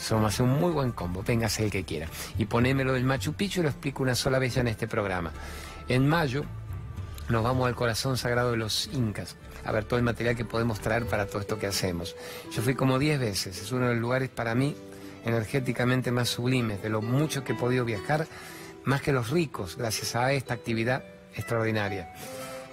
[0.00, 2.08] Somos hacer un muy buen combo, véngase el que quiera.
[2.38, 5.30] Y ponémelo del Machu Picchu y lo explico una sola vez ya en este programa.
[5.88, 6.44] En mayo
[7.28, 10.80] nos vamos al corazón sagrado de los incas, a ver todo el material que podemos
[10.80, 12.16] traer para todo esto que hacemos.
[12.52, 14.74] Yo fui como 10 veces, es uno de los lugares para mí
[15.24, 18.26] energéticamente más sublimes, de lo mucho que he podido viajar,
[18.84, 22.12] más que los ricos, gracias a esta actividad extraordinaria.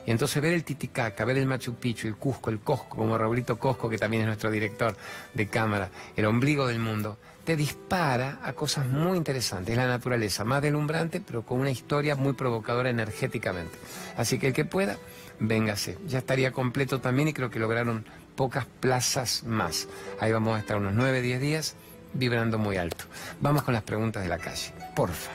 [0.08, 3.60] Y entonces ver el Titicaca, ver el Machu Picchu, el Cusco, el Cosco, como Raulito
[3.60, 4.96] Cosco, que también es nuestro director
[5.34, 9.74] de cámara, el ombligo del mundo, te dispara a cosas muy interesantes.
[9.74, 13.78] Es la naturaleza, más deslumbrante, pero con una historia muy provocadora energéticamente.
[14.16, 14.98] Así que el que pueda,
[15.40, 15.98] véngase.
[16.08, 18.06] Ya estaría completo también y creo que lograron
[18.38, 19.90] pocas plazas más.
[20.22, 21.76] Ahí vamos a estar unos 9, 10 días
[22.14, 23.04] vibrando muy alto.
[23.42, 24.74] Vamos con las preguntas de la calle.
[24.96, 25.32] Porfa,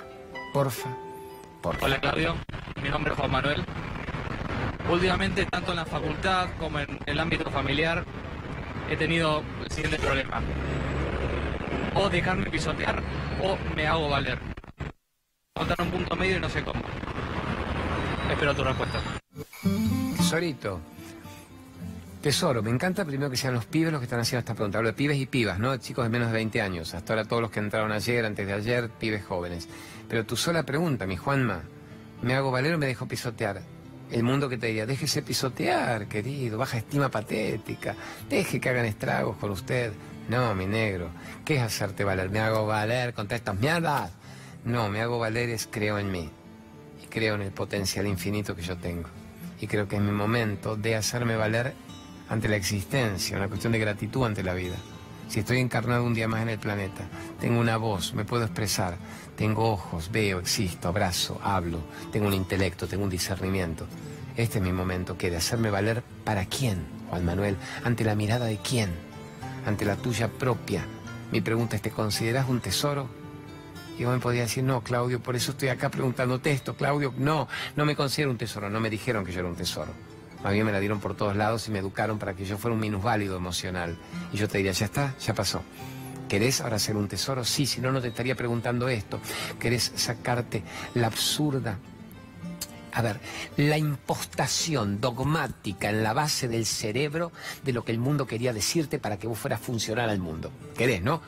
[0.54, 0.96] porfa,
[1.60, 1.84] porfa.
[1.84, 2.36] Hola Claudio,
[2.82, 3.66] mi nombre es Juan Manuel.
[4.92, 8.04] Últimamente, tanto en la facultad como en el ámbito familiar,
[8.90, 10.42] he tenido el siguiente problema.
[11.94, 13.02] O dejarme pisotear
[13.42, 14.38] o me hago valer.
[15.54, 16.82] Encontrar un punto medio y no sé cómo.
[18.30, 19.00] Espero tu respuesta.
[20.18, 20.80] Tesorito.
[22.20, 24.76] Tesoro, me encanta primero que sean los pibes los que están haciendo esta pregunta.
[24.76, 25.74] Hablo de pibes y pibas, ¿no?
[25.78, 26.92] Chicos de menos de 20 años.
[26.92, 29.70] Hasta ahora todos los que entraron ayer, antes de ayer, pibes jóvenes.
[30.06, 31.62] Pero tu sola pregunta, mi Juanma,
[32.20, 33.62] ¿me hago valer o me dejo pisotear?
[34.12, 37.96] El mundo que te diría, déjese pisotear, querido, baja estima patética,
[38.28, 39.90] deje que hagan estragos con usted.
[40.28, 41.08] No, mi negro,
[41.46, 42.28] ¿qué es hacerte valer?
[42.28, 44.12] ¿Me hago valer contra estas mierdas?
[44.66, 46.28] No, me hago valer es creo en mí
[47.02, 49.08] y creo en el potencial infinito que yo tengo.
[49.62, 51.72] Y creo que es mi momento de hacerme valer
[52.28, 54.76] ante la existencia, una cuestión de gratitud ante la vida.
[55.28, 57.04] Si estoy encarnado un día más en el planeta,
[57.40, 58.98] tengo una voz, me puedo expresar,
[59.36, 61.78] tengo ojos, veo, existo, abrazo, hablo,
[62.12, 63.86] tengo un intelecto, tengo un discernimiento.
[64.36, 68.46] Este es mi momento, que de hacerme valer para quién, Juan Manuel, ante la mirada
[68.46, 68.90] de quién,
[69.66, 70.84] ante la tuya propia.
[71.30, 73.08] Mi pregunta es, ¿te consideras un tesoro?
[73.98, 77.48] Y vos me podías decir, no, Claudio, por eso estoy acá preguntándote esto, Claudio, no,
[77.76, 79.92] no me considero un tesoro, no me dijeron que yo era un tesoro.
[80.44, 82.74] A mí me la dieron por todos lados y me educaron para que yo fuera
[82.74, 83.96] un minusválido emocional.
[84.32, 85.62] Y yo te diría, ya está, ya pasó.
[86.28, 87.44] ¿Querés ahora ser un tesoro?
[87.44, 89.20] Sí, si no, no te estaría preguntando esto.
[89.58, 90.62] ¿Querés sacarte
[90.94, 91.78] la absurda
[92.94, 93.20] a ver,
[93.56, 97.32] la impostación dogmática en la base del cerebro
[97.64, 100.52] de lo que el mundo quería decirte para que vos fueras funcional al mundo.
[100.76, 101.22] ¿Querés, no?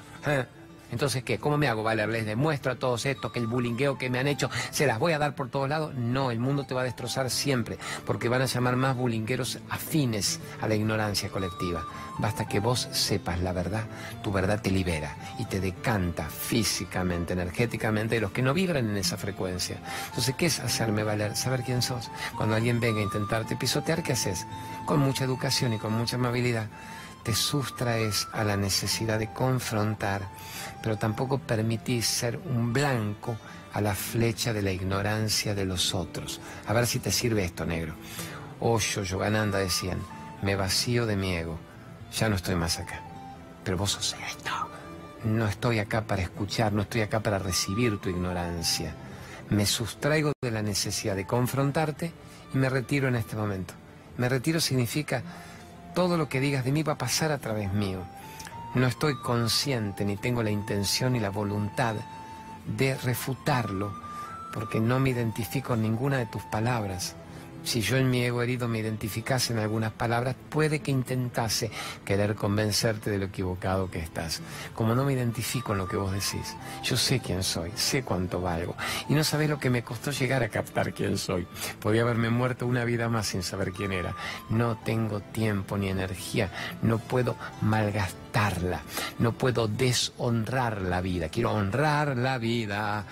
[0.92, 1.38] Entonces, ¿qué?
[1.38, 2.09] ¿Cómo me hago valer?
[2.09, 5.12] ¿Les demuestro a todos estos que el bullyingueo que me han hecho se las voy
[5.12, 5.94] a dar por todos lados?
[5.94, 10.40] No, el mundo te va a destrozar siempre, porque van a llamar más bullyingueros afines
[10.61, 11.85] a la ignorancia colectiva.
[12.18, 13.85] Basta que vos sepas la verdad,
[14.23, 18.97] tu verdad te libera y te decanta físicamente, energéticamente de los que no vibran en
[18.97, 19.79] esa frecuencia.
[20.11, 21.35] Entonces, ¿qué es hacerme valer?
[21.37, 22.11] Saber quién sos.
[22.37, 24.47] Cuando alguien venga a intentarte pisotear, ¿qué haces?
[24.87, 26.68] Con mucha educación y con mucha amabilidad
[27.25, 30.29] te sustraes a la necesidad de confrontar,
[30.83, 33.37] pero tampoco permitís ser un blanco
[33.73, 36.41] a la flecha de la ignorancia de los otros.
[36.67, 37.95] A ver si te sirve esto, negro.
[38.61, 39.99] Osho, Yogananda decían,
[40.43, 41.59] me vacío de mi ego,
[42.13, 43.01] ya no estoy más acá.
[43.65, 44.51] Pero vos sos esto.
[45.25, 48.95] No estoy acá para escuchar, no estoy acá para recibir tu ignorancia.
[49.49, 52.13] Me sustraigo de la necesidad de confrontarte
[52.53, 53.73] y me retiro en este momento.
[54.19, 55.23] Me retiro significa
[55.94, 58.00] todo lo que digas de mí va a pasar a través mío.
[58.74, 61.94] No estoy consciente ni tengo la intención ni la voluntad
[62.66, 63.94] de refutarlo,
[64.52, 67.14] porque no me identifico en ninguna de tus palabras.
[67.64, 71.70] Si yo en mi ego herido me identificase en algunas palabras, puede que intentase
[72.05, 74.42] querer convencerte de lo equivocado que estás.
[74.74, 78.40] Como no me identifico en lo que vos decís, yo sé quién soy, sé cuánto
[78.40, 78.77] valgo.
[79.09, 81.46] Y no sabés lo que me costó llegar a captar quién soy.
[81.81, 84.14] Podía haberme muerto una vida más sin saber quién era.
[84.50, 86.50] No tengo tiempo ni energía,
[86.83, 88.24] no puedo malgastar
[89.18, 93.05] no puedo deshonrar la vida, quiero honrar la vida.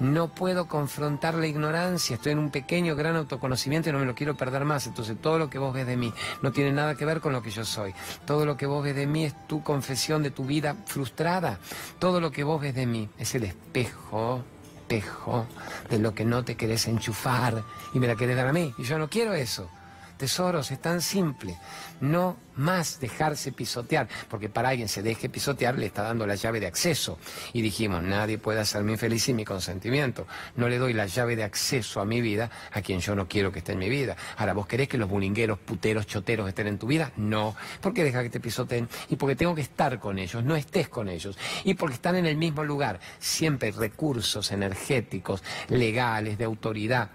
[0.00, 4.14] No puedo confrontar la ignorancia, estoy en un pequeño, gran autoconocimiento y no me lo
[4.14, 4.86] quiero perder más.
[4.86, 6.12] Entonces todo lo que vos ves de mí
[6.42, 7.94] no tiene nada que ver con lo que yo soy.
[8.26, 11.58] Todo lo que vos ves de mí es tu confesión de tu vida frustrada.
[11.98, 14.44] Todo lo que vos ves de mí es el espejo
[14.86, 15.46] espejo
[15.90, 18.72] de lo que no te querés enchufar y me la querés dar a mí.
[18.78, 19.68] Y yo no quiero eso.
[20.16, 21.58] Tesoros, es tan simple.
[22.00, 26.58] No más dejarse pisotear, porque para alguien se deje pisotear le está dando la llave
[26.58, 27.18] de acceso.
[27.52, 30.26] Y dijimos, nadie puede hacerme infeliz sin mi consentimiento.
[30.56, 33.52] No le doy la llave de acceso a mi vida a quien yo no quiero
[33.52, 34.16] que esté en mi vida.
[34.38, 37.12] Ahora, ¿vos querés que los bulingueros, puteros, choteros estén en tu vida?
[37.16, 37.54] No.
[37.80, 38.88] ¿Por qué deja que te pisoteen?
[39.10, 41.36] Y porque tengo que estar con ellos, no estés con ellos.
[41.64, 43.00] Y porque están en el mismo lugar.
[43.18, 47.10] Siempre recursos energéticos, legales, de autoridad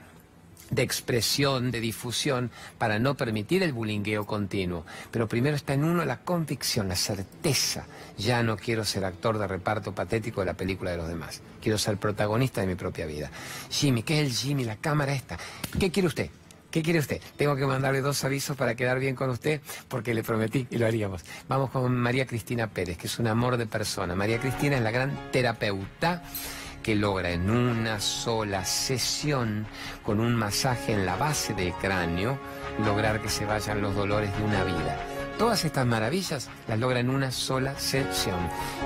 [0.72, 4.86] de expresión, de difusión, para no permitir el bulingueo continuo.
[5.12, 7.86] Pero primero está en uno la convicción, la certeza.
[8.18, 11.42] Ya no quiero ser actor de reparto patético de la película de los demás.
[11.62, 13.30] Quiero ser protagonista de mi propia vida.
[13.70, 14.64] Jimmy, ¿qué es el Jimmy?
[14.64, 15.38] La cámara esta.
[15.80, 16.30] ¿Qué quiere usted?
[16.72, 17.22] ¿Qué quiere usted?
[17.36, 20.88] Tengo que mandarle dos avisos para quedar bien con usted porque le prometí y lo
[20.88, 21.22] haríamos.
[21.50, 24.16] Vamos con María Cristina Pérez, que es un amor de persona.
[24.16, 26.24] María Cristina es la gran terapeuta
[26.82, 29.66] que logra en una sola sesión,
[30.04, 32.40] con un masaje en la base del cráneo,
[32.86, 35.11] lograr que se vayan los dolores de una vida.
[35.38, 38.38] Todas estas maravillas las logra en una sola sesión.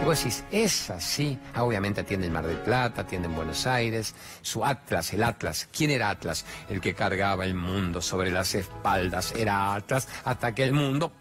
[0.01, 1.37] Y vos decís, es así.
[1.53, 4.15] Ah, obviamente atiende en Mar del Plata, atiende en Buenos Aires.
[4.41, 5.67] Su Atlas, el Atlas.
[5.75, 6.45] ¿Quién era Atlas?
[6.69, 9.33] El que cargaba el mundo sobre las espaldas.
[9.35, 11.11] Era Atlas hasta que el mundo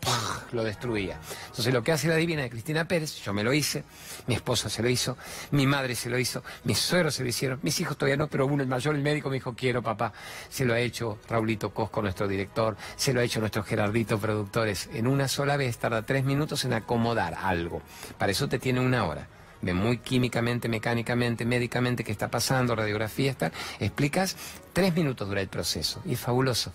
[0.52, 1.18] lo destruía.
[1.46, 3.84] Entonces lo que hace la divina de Cristina Pérez, yo me lo hice,
[4.26, 5.16] mi esposa se lo hizo,
[5.50, 8.46] mi madre se lo hizo, mis suegros se lo hicieron, mis hijos todavía no, pero
[8.46, 10.12] uno, el mayor, el médico, me dijo, quiero papá.
[10.48, 14.88] Se lo ha hecho Raulito Cosco, nuestro director, se lo ha hecho nuestro Gerardito, productores,
[14.92, 17.82] en una sola vez tarda tres minutos en acomodar algo.
[18.18, 19.28] Para eso te tiene una hora.
[19.62, 23.50] Ve muy químicamente, mecánicamente, médicamente qué está pasando, radiografía, está.
[23.80, 24.36] Explicas,
[24.72, 26.02] tres minutos dura el proceso.
[26.04, 26.72] Y es fabuloso.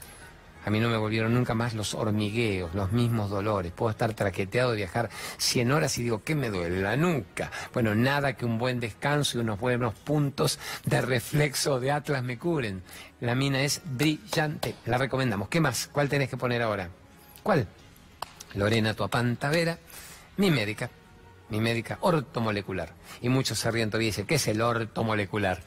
[0.66, 3.72] A mí no me volvieron nunca más los hormigueos, los mismos dolores.
[3.72, 6.82] Puedo estar traqueteado de viajar 100 horas y digo, ¿qué me duele?
[6.82, 7.52] La nuca.
[7.74, 12.38] Bueno, nada que un buen descanso y unos buenos puntos de reflexo de Atlas me
[12.38, 12.84] cubren.
[13.22, 14.76] La mina es brillante.
[14.86, 15.48] La recomendamos.
[15.48, 15.88] ¿Qué más?
[15.92, 16.90] ¿Cuál tenés que poner ahora?
[17.42, 17.68] ¿Cuál?
[18.56, 19.78] Lorena Tuapantavera,
[20.38, 20.90] mi médica,
[21.50, 22.94] mi médica ortomolecular.
[23.22, 25.62] Y muchos se ríen todavía y dicen, ¿qué es el ortomolecular?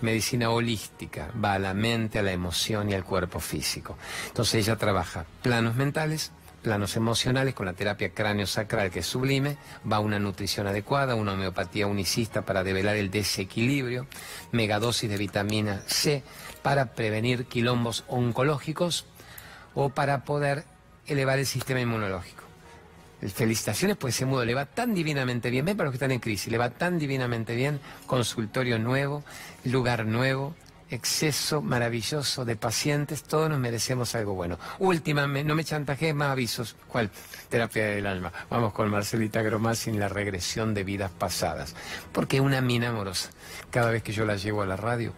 [0.00, 3.96] Medicina holística, va a la mente, a la emoción y al cuerpo físico.
[4.28, 9.58] Entonces ella trabaja planos mentales, planos emocionales con la terapia cráneo-sacral que es sublime,
[9.90, 14.06] va una nutrición adecuada, una homeopatía unicista para develar el desequilibrio,
[14.52, 16.22] megadosis de vitamina C
[16.62, 19.06] para prevenir quilombos oncológicos
[19.74, 20.64] o para poder
[21.12, 22.42] elevar el sistema inmunológico.
[23.34, 26.18] Felicitaciones, pues ese mudo le va tan divinamente bien, ven para los que están en
[26.18, 29.22] crisis, le va tan divinamente bien, consultorio nuevo,
[29.64, 30.56] lugar nuevo,
[30.92, 34.58] exceso maravilloso de pacientes, todos nos merecemos algo bueno.
[34.78, 36.76] Última, no me chantajees más avisos.
[36.86, 37.10] ¿Cuál?
[37.48, 38.32] Terapia del alma.
[38.50, 41.74] Vamos con Marcelita Gromás sin la regresión de vidas pasadas.
[42.12, 43.30] Porque una mina amorosa.
[43.70, 45.14] Cada vez que yo la llevo a la radio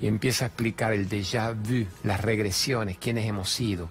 [0.00, 3.88] y empieza a explicar el déjà vu, las regresiones, quiénes hemos sido,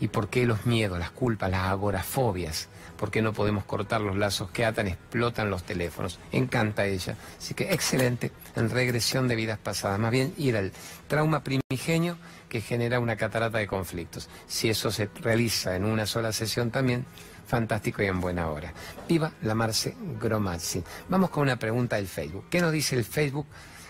[0.00, 2.68] ¿Y por qué los miedos, las culpas, las agorafobias?
[2.96, 6.18] ¿Por qué no podemos cortar los lazos que atan, explotan los teléfonos?
[6.32, 7.16] Encanta ella.
[7.38, 9.98] Así que excelente en regresión de vidas pasadas.
[9.98, 10.72] Más bien ir al
[11.06, 12.16] trauma primigenio
[12.48, 14.28] que genera una catarata de conflictos.
[14.46, 17.06] Si eso se realiza en una sola sesión también,
[17.46, 18.72] fantástico y en buena hora.
[19.08, 20.82] Viva la Marce Gromazzi.
[21.08, 22.46] Vamos con una pregunta del Facebook.
[22.50, 23.46] ¿Qué nos dice el Facebook?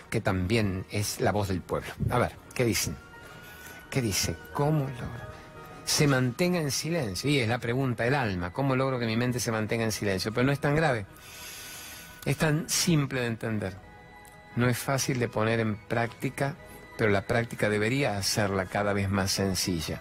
[0.09, 1.93] Que también es la voz del pueblo.
[2.11, 2.97] A ver, ¿qué dicen?
[3.91, 4.37] ¿Qué dice?
[4.53, 5.30] ¿Cómo lo
[5.91, 7.29] se mantenga en silencio.
[7.29, 10.33] Y es la pregunta del alma, ¿cómo logro que mi mente se mantenga en silencio?
[10.33, 11.05] Pero no es tan grave,
[12.25, 13.77] es tan simple de entender.
[14.55, 16.55] No es fácil de poner en práctica,
[16.97, 20.01] pero la práctica debería hacerla cada vez más sencilla.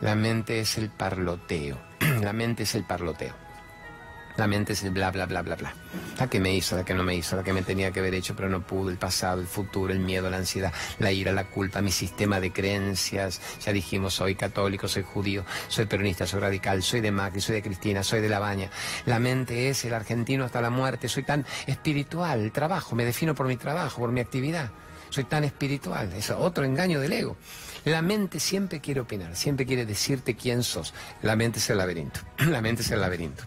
[0.00, 1.78] La mente es el parloteo,
[2.22, 3.34] la mente es el parloteo.
[4.38, 5.74] La mente es el bla, bla, bla, bla, bla.
[6.16, 8.14] La que me hizo, la que no me hizo, la que me tenía que haber
[8.14, 11.48] hecho pero no pudo, el pasado, el futuro, el miedo, la ansiedad, la ira, la
[11.48, 13.40] culpa, mi sistema de creencias.
[13.66, 17.62] Ya dijimos, soy católico, soy judío, soy peronista, soy radical, soy de Macri, soy de
[17.62, 18.70] Cristina, soy de La Baña.
[19.06, 23.34] La mente es el argentino hasta la muerte, soy tan espiritual, el trabajo, me defino
[23.34, 24.70] por mi trabajo, por mi actividad.
[25.10, 27.36] Soy tan espiritual, es otro engaño del ego.
[27.86, 30.94] La mente siempre quiere opinar, siempre quiere decirte quién sos.
[31.22, 33.42] La mente es el laberinto, la mente es el laberinto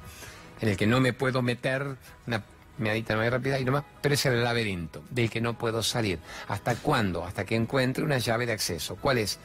[0.61, 1.97] en el que no me puedo meter,
[2.27, 2.43] una
[2.77, 6.19] meadita hay rápida y nomás, pero es el laberinto del que no puedo salir.
[6.47, 7.25] ¿Hasta cuándo?
[7.25, 8.95] Hasta que encuentre una llave de acceso.
[8.95, 9.39] ¿Cuál es?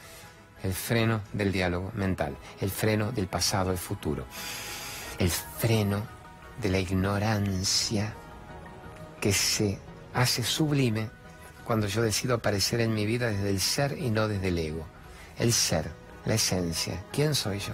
[0.63, 4.25] El freno del diálogo mental, el freno del pasado al futuro,
[5.19, 6.01] el freno
[6.59, 8.13] de la ignorancia
[9.21, 9.77] que se
[10.15, 11.11] hace sublime
[11.63, 14.87] cuando yo decido aparecer en mi vida desde el ser y no desde el ego.
[15.37, 15.91] El ser,
[16.25, 17.03] la esencia.
[17.11, 17.73] ¿Quién soy yo?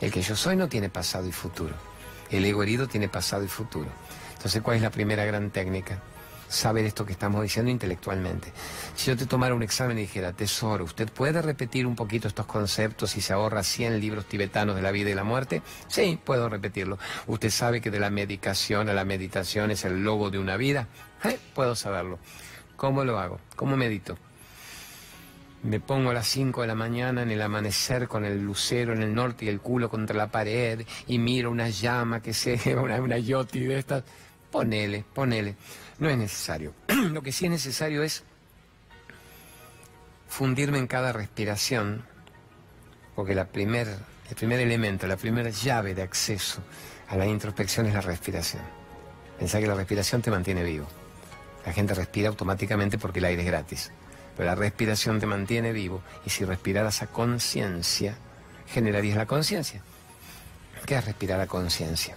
[0.00, 1.74] El que yo soy no tiene pasado y futuro.
[2.30, 3.88] El ego herido tiene pasado y futuro.
[4.36, 6.02] Entonces, ¿cuál es la primera gran técnica?
[6.48, 8.52] Saber esto que estamos diciendo intelectualmente.
[8.94, 12.46] Si yo te tomara un examen y dijera, tesoro, ¿usted puede repetir un poquito estos
[12.46, 15.62] conceptos y se ahorra 100 libros tibetanos de la vida y la muerte?
[15.88, 16.98] Sí, puedo repetirlo.
[17.26, 20.88] ¿Usted sabe que de la medicación a la meditación es el logo de una vida?
[21.24, 22.18] Eh, puedo saberlo.
[22.76, 23.40] ¿Cómo lo hago?
[23.56, 24.18] ¿Cómo medito?
[25.64, 29.02] Me pongo a las 5 de la mañana en el amanecer con el lucero en
[29.02, 33.00] el norte y el culo contra la pared y miro una llama que se, una,
[33.00, 34.04] una yoti de estas.
[34.50, 35.56] Ponele, ponele.
[35.98, 36.74] No es necesario.
[37.12, 38.24] Lo que sí es necesario es
[40.28, 42.04] fundirme en cada respiración,
[43.16, 43.88] porque la primer,
[44.28, 46.60] el primer elemento, la primera llave de acceso
[47.08, 48.62] a la introspección es la respiración.
[49.38, 50.86] Pensá que la respiración te mantiene vivo.
[51.64, 53.92] La gente respira automáticamente porque el aire es gratis.
[54.36, 58.16] Pero la respiración te mantiene vivo y si respiraras a conciencia,
[58.66, 59.82] generarías la conciencia.
[60.86, 62.16] ¿Qué es respirar a conciencia?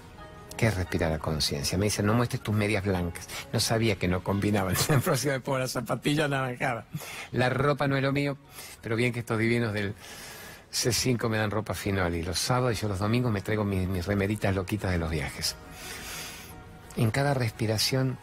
[0.57, 1.77] ¿Qué es respirar a conciencia?
[1.77, 3.27] Me dicen, no muestres tus medias blancas.
[3.53, 4.75] No sabía que no combinaban.
[4.89, 6.87] La próxima vez pongo la zapatilla anaranjada.
[7.31, 8.37] La ropa no es lo mío,
[8.81, 9.93] pero bien que estos divinos del
[10.73, 13.87] C5 me dan ropa final y los sábados y yo los domingos me traigo mis,
[13.87, 15.55] mis remeritas loquitas de los viajes.
[16.97, 18.17] En cada respiración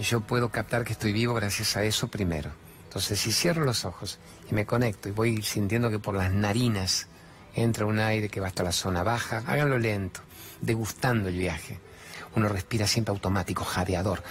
[0.00, 2.50] yo puedo captar que estoy vivo gracias a eso primero.
[2.88, 4.18] Entonces, si cierro los ojos
[4.50, 7.06] y me conecto y voy sintiendo que por las narinas
[7.54, 10.20] entra un aire que va hasta la zona baja, háganlo lento,
[10.62, 11.78] degustando el viaje.
[12.34, 14.22] Uno respira siempre automático, jadeador.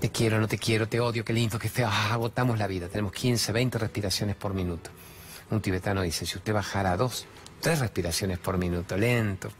[0.00, 1.88] Te quiero, no te quiero, te odio, qué lindo, qué feo.
[1.90, 2.88] Ah, agotamos la vida.
[2.88, 4.90] Tenemos 15, 20 respiraciones por minuto.
[5.50, 7.24] Un tibetano dice, si usted bajara a dos,
[7.60, 9.50] tres respiraciones por minuto, lento.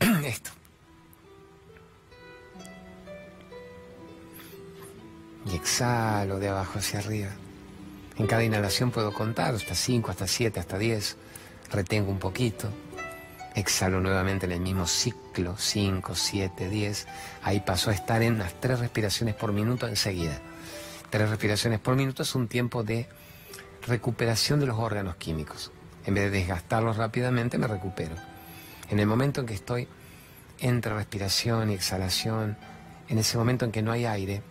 [0.24, 0.57] Esto.
[5.50, 7.30] Y exhalo de abajo hacia arriba.
[8.18, 11.16] En cada inhalación puedo contar hasta 5, hasta 7, hasta 10.
[11.70, 12.68] Retengo un poquito.
[13.54, 17.06] Exhalo nuevamente en el mismo ciclo, 5, 7, 10.
[17.42, 20.38] Ahí paso a estar en las tres respiraciones por minuto enseguida.
[21.10, 23.08] Tres respiraciones por minuto es un tiempo de
[23.86, 25.70] recuperación de los órganos químicos.
[26.04, 28.16] En vez de desgastarlos rápidamente, me recupero.
[28.90, 29.88] En el momento en que estoy
[30.58, 32.56] entre respiración y exhalación,
[33.08, 34.42] en ese momento en que no hay aire,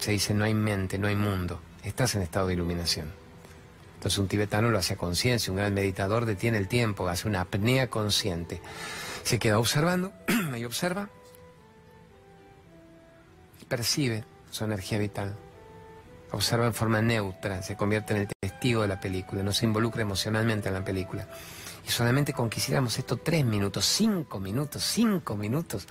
[0.00, 3.12] se dice no hay mente, no hay mundo, estás en estado de iluminación.
[3.94, 7.42] Entonces un tibetano lo hace a conciencia, un gran meditador detiene el tiempo, hace una
[7.42, 8.62] apnea consciente.
[9.24, 10.12] Se queda observando
[10.58, 11.10] y observa,
[13.68, 15.36] percibe su energía vital,
[16.32, 20.00] observa en forma neutra, se convierte en el testigo de la película, no se involucra
[20.00, 21.28] emocionalmente en la película.
[21.86, 25.86] Y solamente con esto tres minutos, cinco minutos, cinco minutos,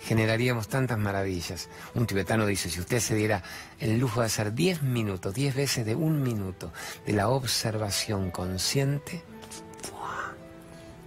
[0.00, 1.68] generaríamos tantas maravillas.
[1.94, 3.42] Un tibetano dice, si usted se diera
[3.78, 6.72] el lujo de hacer diez minutos, diez veces de un minuto
[7.06, 9.22] de la observación consciente,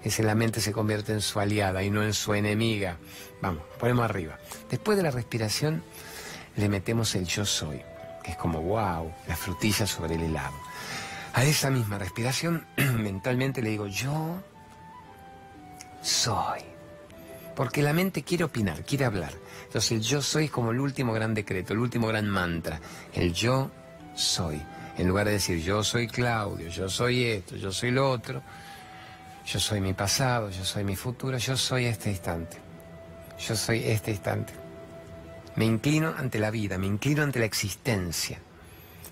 [0.04, 2.98] ese la mente se convierte en su aliada y no en su enemiga.
[3.42, 4.38] Vamos, ponemos arriba.
[4.70, 5.82] Después de la respiración,
[6.58, 7.82] le metemos el yo soy,
[8.24, 10.65] que es como wow, la frutilla sobre el helado.
[11.36, 14.42] A esa misma respiración, mentalmente le digo, yo
[16.02, 16.62] soy.
[17.54, 19.34] Porque la mente quiere opinar, quiere hablar.
[19.66, 22.80] Entonces el yo soy es como el último gran decreto, el último gran mantra.
[23.14, 23.70] El yo
[24.16, 24.62] soy.
[24.98, 28.42] En lugar de decir yo soy Claudio, yo soy esto, yo soy lo otro,
[29.46, 32.58] yo soy mi pasado, yo soy mi futuro, yo soy este instante.
[33.46, 34.54] Yo soy este instante.
[35.58, 38.40] Me inclino ante la vida, me inclino ante la existencia.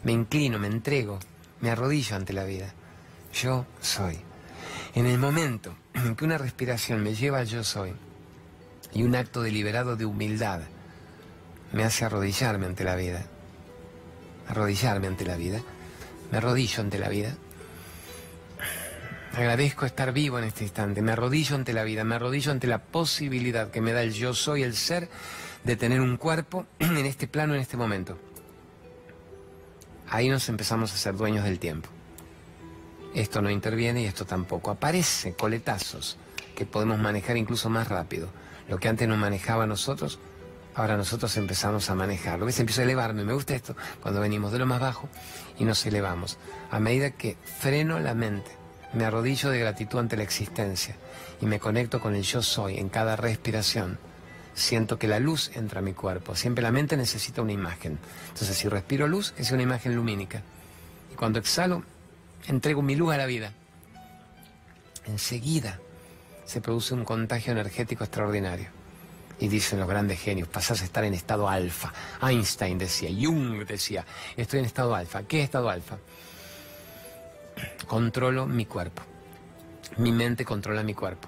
[0.03, 1.19] Me inclino, me entrego,
[1.63, 2.73] me arrodillo ante la vida.
[3.33, 4.19] Yo soy.
[4.95, 7.93] En el momento en que una respiración me lleva al yo soy
[8.93, 10.59] y un acto deliberado de humildad
[11.71, 13.25] me hace arrodillarme ante la vida,
[14.49, 15.61] arrodillarme ante la vida,
[16.31, 17.33] me arrodillo ante la vida,
[19.33, 22.79] agradezco estar vivo en este instante, me arrodillo ante la vida, me arrodillo ante la
[22.79, 25.07] posibilidad que me da el yo soy, el ser,
[25.63, 28.19] de tener un cuerpo en este plano, en este momento.
[30.09, 31.89] Ahí nos empezamos a ser dueños del tiempo.
[33.13, 34.71] Esto no interviene y esto tampoco.
[34.71, 36.17] Aparece coletazos
[36.55, 38.29] que podemos manejar incluso más rápido.
[38.67, 40.19] Lo que antes no manejaba nosotros,
[40.75, 42.45] ahora nosotros empezamos a manejarlo.
[42.45, 42.59] ¿Ves?
[42.59, 43.23] Empiezo a elevarme.
[43.23, 45.09] Me gusta esto cuando venimos de lo más bajo
[45.57, 46.37] y nos elevamos.
[46.71, 48.51] A medida que freno la mente,
[48.93, 50.95] me arrodillo de gratitud ante la existencia
[51.41, 53.97] y me conecto con el yo soy en cada respiración.
[54.53, 56.35] Siento que la luz entra a mi cuerpo.
[56.35, 57.97] Siempre la mente necesita una imagen.
[58.29, 60.41] Entonces, si respiro luz, sea una imagen lumínica.
[61.11, 61.83] Y cuando exhalo,
[62.47, 63.51] entrego mi luz a la vida.
[65.05, 65.79] Enseguida
[66.45, 68.67] se produce un contagio energético extraordinario.
[69.39, 71.91] Y dicen los grandes genios, pasás a estar en estado alfa.
[72.21, 74.05] Einstein decía, Jung decía,
[74.37, 75.23] estoy en estado alfa.
[75.23, 75.97] ¿Qué es estado alfa?
[77.87, 79.01] Controlo mi cuerpo.
[79.97, 81.27] Mi mente controla mi cuerpo.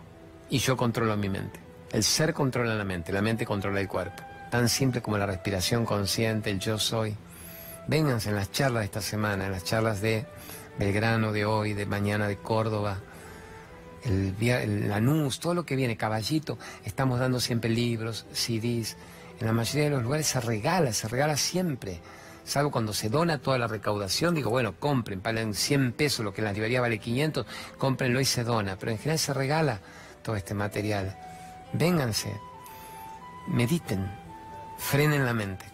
[0.50, 1.64] Y yo controlo mi mente.
[1.96, 4.22] El ser controla la mente, la mente controla el cuerpo.
[4.52, 7.16] Tan simple como la respiración consciente, el yo soy.
[7.88, 10.26] Vénganse en las charlas de esta semana, en las charlas de
[10.78, 12.98] Belgrano de hoy, de mañana de Córdoba,
[14.04, 18.98] el, el Lanús, todo lo que viene, Caballito, estamos dando siempre libros, CDs.
[19.39, 22.02] En la mayoría de los lugares se regala, se regala siempre.
[22.43, 26.41] Salvo cuando se dona toda la recaudación, digo, bueno, compren, pagan 100 pesos, lo que
[26.41, 27.46] en la librería vale 500,
[27.78, 28.76] cómprenlo y se dona.
[28.78, 29.80] Pero en general se regala
[30.24, 31.25] todo este material.
[31.78, 32.40] Vénganse,
[33.48, 34.10] mediten,
[34.78, 35.66] frenen la mente.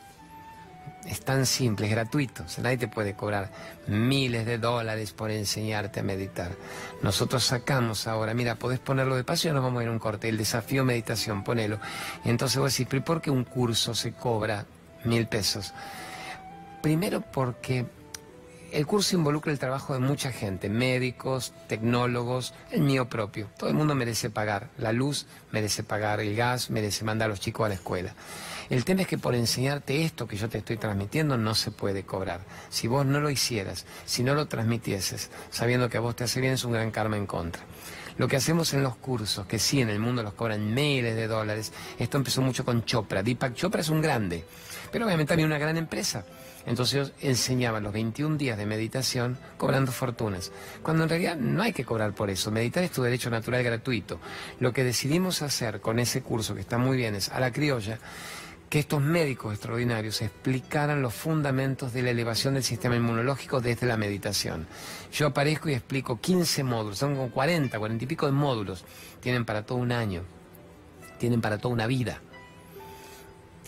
[1.05, 2.43] Es tan simple, es gratuito.
[2.61, 3.51] nadie te puede cobrar
[3.87, 6.51] miles de dólares por enseñarte a meditar.
[7.03, 9.99] Nosotros sacamos ahora, mira, podés ponerlo de paso y nos vamos a ir a un
[9.99, 10.29] corte.
[10.29, 11.79] El desafío meditación, ponelo.
[12.23, 14.65] Y entonces vos decís, ¿pero por qué un curso se cobra
[15.03, 15.73] mil pesos?
[16.81, 17.85] Primero porque
[18.71, 23.49] el curso involucra el trabajo de mucha gente, médicos, tecnólogos, el mío propio.
[23.57, 24.69] Todo el mundo merece pagar.
[24.77, 28.15] La luz merece pagar, el gas merece mandar a los chicos a la escuela.
[28.69, 32.03] El tema es que por enseñarte esto que yo te estoy transmitiendo no se puede
[32.03, 32.39] cobrar.
[32.69, 36.39] Si vos no lo hicieras, si no lo transmitieses, sabiendo que a vos te hace
[36.39, 37.61] bien, es un gran karma en contra.
[38.17, 41.27] Lo que hacemos en los cursos, que sí en el mundo los cobran miles de
[41.27, 43.23] dólares, esto empezó mucho con Chopra.
[43.23, 44.45] Deepak Chopra es un grande,
[44.91, 46.25] pero obviamente también una gran empresa.
[46.65, 50.51] Entonces enseñaban los 21 días de meditación cobrando fortunas,
[50.83, 54.19] cuando en realidad no hay que cobrar por eso, meditar es tu derecho natural gratuito.
[54.59, 57.97] Lo que decidimos hacer con ese curso, que está muy bien, es a la criolla,
[58.71, 63.97] que estos médicos extraordinarios explicaran los fundamentos de la elevación del sistema inmunológico desde la
[63.97, 64.65] meditación.
[65.11, 68.85] Yo aparezco y explico 15 módulos, son como 40, 40 y pico de módulos,
[69.19, 70.21] tienen para todo un año,
[71.19, 72.21] tienen para toda una vida.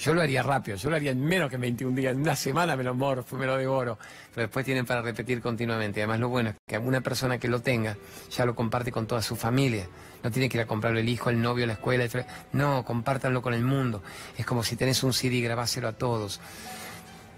[0.04, 2.76] Yo lo haría rápido, yo lo haría en menos que 21 días, en una semana
[2.76, 3.97] me lo morfo, me lo devoro,
[4.34, 6.01] pero después tienen para repetir continuamente.
[6.01, 7.95] Además lo bueno es que una persona que lo tenga
[8.30, 9.88] ya lo comparte con toda su familia.
[10.22, 12.06] No tiene que ir a comprarlo el hijo, el novio, la escuela.
[12.51, 14.04] No, compártanlo con el mundo.
[14.38, 16.41] Es como si tenés un CD, grabáselo a todos.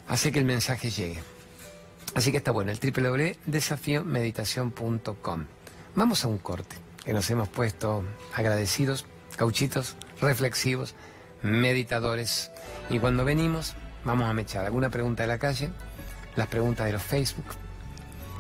[0.07, 1.20] Hace que el mensaje llegue.
[2.16, 5.45] Así que está bueno, el www.desafiomeditación.com.
[5.93, 8.03] Vamos a un corte, que nos hemos puesto
[8.34, 9.05] agradecidos,
[9.38, 10.95] cauchitos, reflexivos
[11.46, 12.52] meditadores.
[12.89, 13.74] Y cuando venimos,
[14.04, 15.70] vamos a mechar alguna pregunta de la calle,
[16.36, 17.46] las preguntas de los Facebook,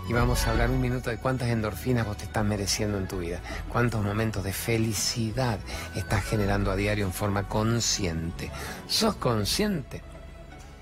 [0.07, 3.19] y vamos a hablar un minuto de cuántas endorfinas vos te estás mereciendo en tu
[3.19, 5.59] vida, cuántos momentos de felicidad
[5.95, 8.51] estás generando a diario en forma consciente.
[8.87, 10.03] ¿Sos consciente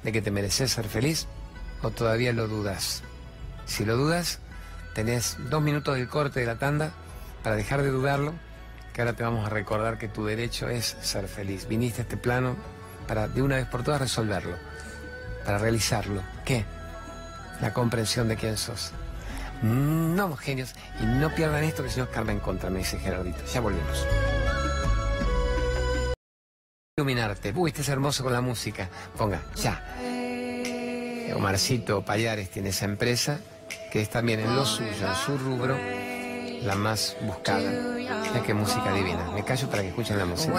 [0.03, 1.27] de que te mereces ser feliz
[1.81, 3.03] o todavía lo dudas?
[3.65, 4.39] Si lo dudas,
[4.93, 6.91] tenés dos minutos del corte de la tanda
[7.43, 8.33] para dejar de dudarlo
[8.93, 11.67] que ahora te vamos a recordar que tu derecho es ser feliz.
[11.67, 12.55] Viniste a este plano
[13.07, 14.55] para de una vez por todas resolverlo,
[15.45, 16.21] para realizarlo.
[16.45, 16.63] ¿Qué?
[17.61, 18.91] La comprensión de quién sos.
[19.63, 23.43] No, genios, y no pierdan esto que si no karma en contra, me dice Gerardito.
[23.45, 24.05] Ya volvemos.
[26.97, 27.53] Iluminarte.
[27.55, 28.89] Uy, este es hermoso con la música.
[29.17, 29.81] Ponga, ya.
[31.35, 33.39] Omarcito Payares tiene esa empresa
[33.91, 35.77] que es también en lo suyo, en su rubro,
[36.63, 37.71] la más buscada.
[38.35, 39.31] Es que música divina.
[39.33, 40.53] Me callo para que escuchen la música.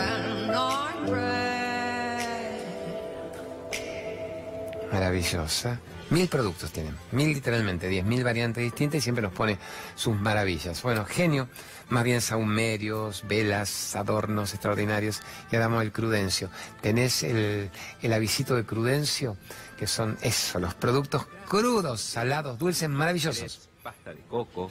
[4.92, 5.80] Maravillosa.
[6.10, 9.58] Mil productos tienen, mil literalmente, diez mil variantes distintas y siempre nos pone
[9.94, 10.82] sus maravillas.
[10.82, 11.48] Bueno, genio,
[11.88, 15.22] más bien saumerios, velas, adornos extraordinarios.
[15.50, 16.50] Y ahora damos el crudencio.
[16.82, 17.70] Tenés el,
[18.02, 19.38] el avisito de crudencio,
[19.78, 23.70] que son eso, los productos crudos, salados, dulces, maravillosos.
[23.82, 24.70] Pasta de coco.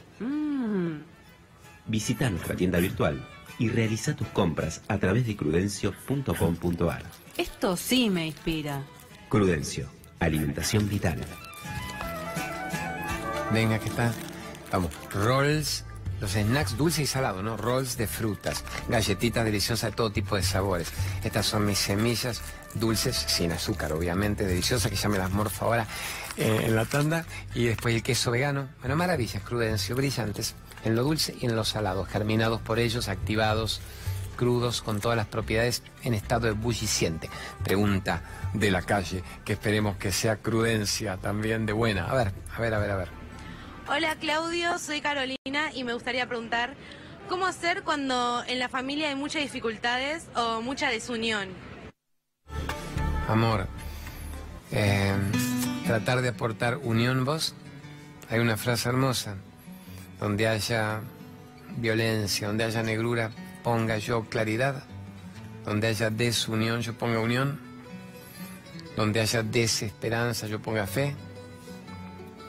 [1.86, 3.28] Visita nuestra tienda virtual
[3.60, 7.04] y realiza tus compras a través de crudencio.com.ar.
[7.38, 8.84] Esto sí me inspira.
[9.30, 11.20] Crudencio, alimentación vital.
[13.52, 14.14] Venga, ¿qué tal?
[14.72, 15.86] Vamos, rolls,
[16.20, 17.58] los snacks dulces y salados, ¿no?
[17.58, 20.88] Rolls de frutas, galletitas deliciosas de todo tipo de sabores.
[21.24, 22.42] Estas son mis semillas
[22.76, 25.86] dulces, sin azúcar, obviamente, deliciosas, que ya me las morfo ahora
[26.38, 27.26] eh, en la tanda.
[27.54, 28.70] Y después el queso vegano.
[28.80, 33.82] Bueno, maravillas, Crudencio, brillantes, en lo dulce y en lo salado, germinados por ellos, activados,
[34.36, 37.30] crudos, con todas las propiedades en estado ebulliciente.
[37.64, 38.22] Pregunta
[38.54, 42.06] de la calle, que esperemos que sea Crudencia también de buena.
[42.06, 43.10] A ver, a ver, a ver, a ver.
[43.88, 46.76] Hola Claudio, soy Carolina y me gustaría preguntar,
[47.28, 51.50] ¿cómo hacer cuando en la familia hay muchas dificultades o mucha desunión?
[53.28, 53.68] Amor,
[54.72, 55.14] eh,
[55.86, 57.56] tratar de aportar unión vos.
[58.30, 59.36] Hay una frase hermosa,
[60.24, 61.02] donde haya
[61.76, 64.82] violencia, donde haya negrura, ponga yo claridad,
[65.66, 67.60] donde haya desunión, yo ponga unión,
[68.96, 71.14] donde haya desesperanza, yo ponga fe,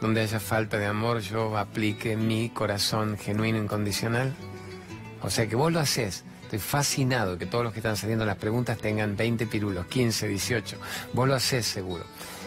[0.00, 4.32] donde haya falta de amor, yo aplique mi corazón genuino, incondicional.
[5.20, 6.22] O sea que vos lo haces.
[6.44, 10.76] Estoy fascinado que todos los que están saliendo las preguntas tengan 20 pirulos, 15, 18.
[11.12, 12.04] Vos lo haces seguro.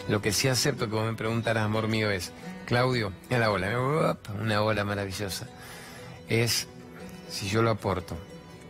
[0.08, 2.32] Lo que sí acepto que vos me preguntarás, amor mío, es,
[2.68, 5.46] Claudio, mira la ola, una ola maravillosa.
[6.28, 6.66] Es,
[7.30, 8.14] si yo lo aporto,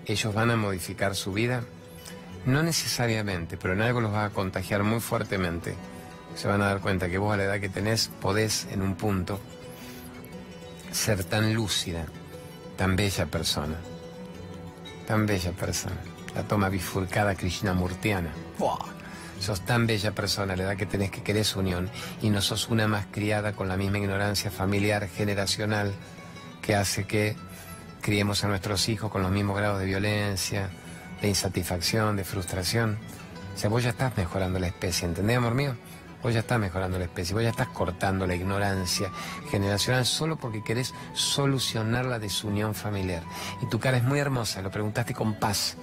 [0.06, 1.64] ellos van a modificar su vida.
[2.46, 5.74] No necesariamente, pero en algo los va a contagiar muy fuertemente.
[6.36, 8.94] Se van a dar cuenta que vos a la edad que tenés podés en un
[8.94, 9.40] punto
[10.92, 12.06] ser tan lúcida,
[12.76, 13.78] tan bella persona,
[15.08, 15.96] tan bella persona.
[16.36, 18.30] La toma bifurcada krishnamurtiana.
[18.60, 18.97] ¡Buah!
[19.40, 21.90] Sos tan bella persona la edad que tenés que querés unión
[22.22, 25.92] y no sos una más criada con la misma ignorancia familiar, generacional,
[26.62, 27.36] que hace que
[28.00, 30.70] criemos a nuestros hijos con los mismos grados de violencia,
[31.20, 32.98] de insatisfacción, de frustración.
[33.54, 35.74] O sea, vos ya estás mejorando la especie, ¿entendés, amor mío?
[36.22, 39.10] Vos ya estás mejorando la especie, vos ya estás cortando la ignorancia
[39.50, 43.22] generacional solo porque querés solucionar la desunión familiar.
[43.62, 45.76] Y tu cara es muy hermosa, lo preguntaste con paz,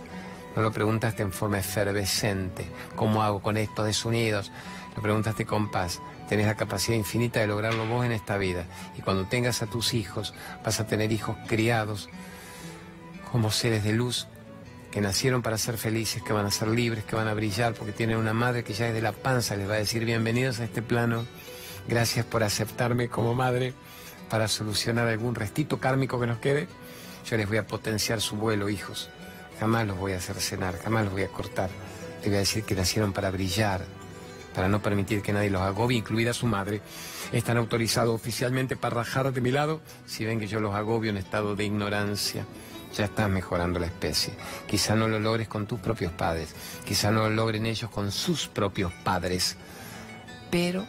[0.56, 4.51] no lo preguntaste en forma efervescente, ¿cómo hago con estos desunidos?
[4.95, 5.99] Lo preguntaste con paz.
[6.30, 8.66] Tenés la capacidad infinita de lograrlo vos en esta vida.
[8.97, 10.34] Y cuando tengas a tus hijos,
[10.64, 12.10] vas a tener hijos criados
[13.32, 14.28] como seres de luz
[14.91, 17.91] que nacieron para ser felices, que van a ser libres, que van a brillar, porque
[17.91, 20.82] tienen una madre que ya desde la panza les va a decir bienvenidos a este
[20.82, 21.26] plano,
[21.86, 23.74] gracias por aceptarme como madre
[24.30, 26.70] para solucionar algún restito kármico que nos quede.
[27.30, 29.10] Yo les voy a potenciar su vuelo, hijos.
[29.60, 31.70] Jamás los voy a hacer cenar, jamás los voy a cortar.
[32.22, 33.86] Les voy a decir que nacieron para brillar,
[34.53, 36.82] para no permitir que nadie los agobie, incluida su madre.
[37.32, 41.18] Están autorizados oficialmente para rajar de mi lado si ven que yo los agobio en
[41.18, 42.45] estado de ignorancia
[42.95, 44.34] ya estás mejorando la especie.
[44.68, 48.47] Quizá no lo logres con tus propios padres, quizá no lo logren ellos con sus
[48.47, 49.58] propios padres,
[50.49, 50.86] pero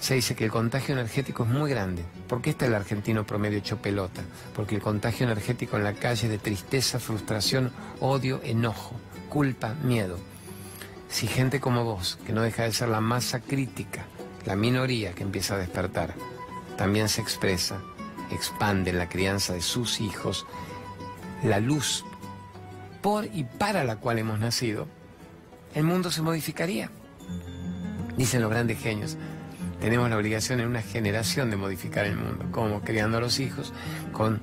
[0.00, 2.02] se dice que el contagio energético es muy grande.
[2.26, 4.22] ¿Por qué está el argentino promedio hecho pelota?
[4.56, 7.70] Porque el contagio energético en la calle es de tristeza, frustración,
[8.00, 8.96] odio, enojo,
[9.28, 10.18] culpa, miedo.
[11.10, 14.06] Si gente como vos, que no deja de ser la masa crítica,
[14.46, 16.14] la minoría que empieza a despertar,
[16.78, 17.78] también se expresa,
[18.32, 20.46] expande en la crianza de sus hijos,
[21.42, 22.06] la luz
[23.02, 24.86] por y para la cual hemos nacido,
[25.74, 26.90] el mundo se modificaría.
[28.16, 29.18] Dicen los grandes genios,
[29.80, 33.72] tenemos la obligación en una generación de modificar el mundo, como criando a los hijos
[34.12, 34.40] con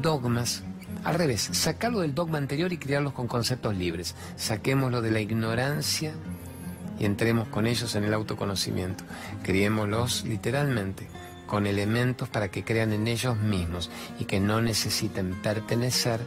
[0.00, 0.62] dogmas.
[1.04, 4.14] Al revés, sacarlo del dogma anterior y criarlos con conceptos libres.
[4.36, 6.12] Saquémoslo de la ignorancia
[6.98, 9.04] y entremos con ellos en el autoconocimiento.
[9.42, 11.06] Criémoslos literalmente
[11.46, 16.20] con elementos para que crean en ellos mismos y que no necesiten pertenecer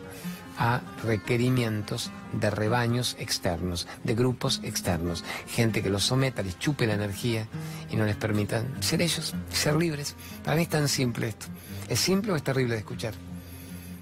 [0.61, 6.93] a requerimientos de rebaños externos, de grupos externos, gente que los someta, les chupe la
[6.93, 7.47] energía
[7.89, 10.15] y no les permitan ser ellos, ser libres.
[10.43, 11.47] Para mí es tan simple esto.
[11.89, 13.15] ¿Es simple o es terrible de escuchar?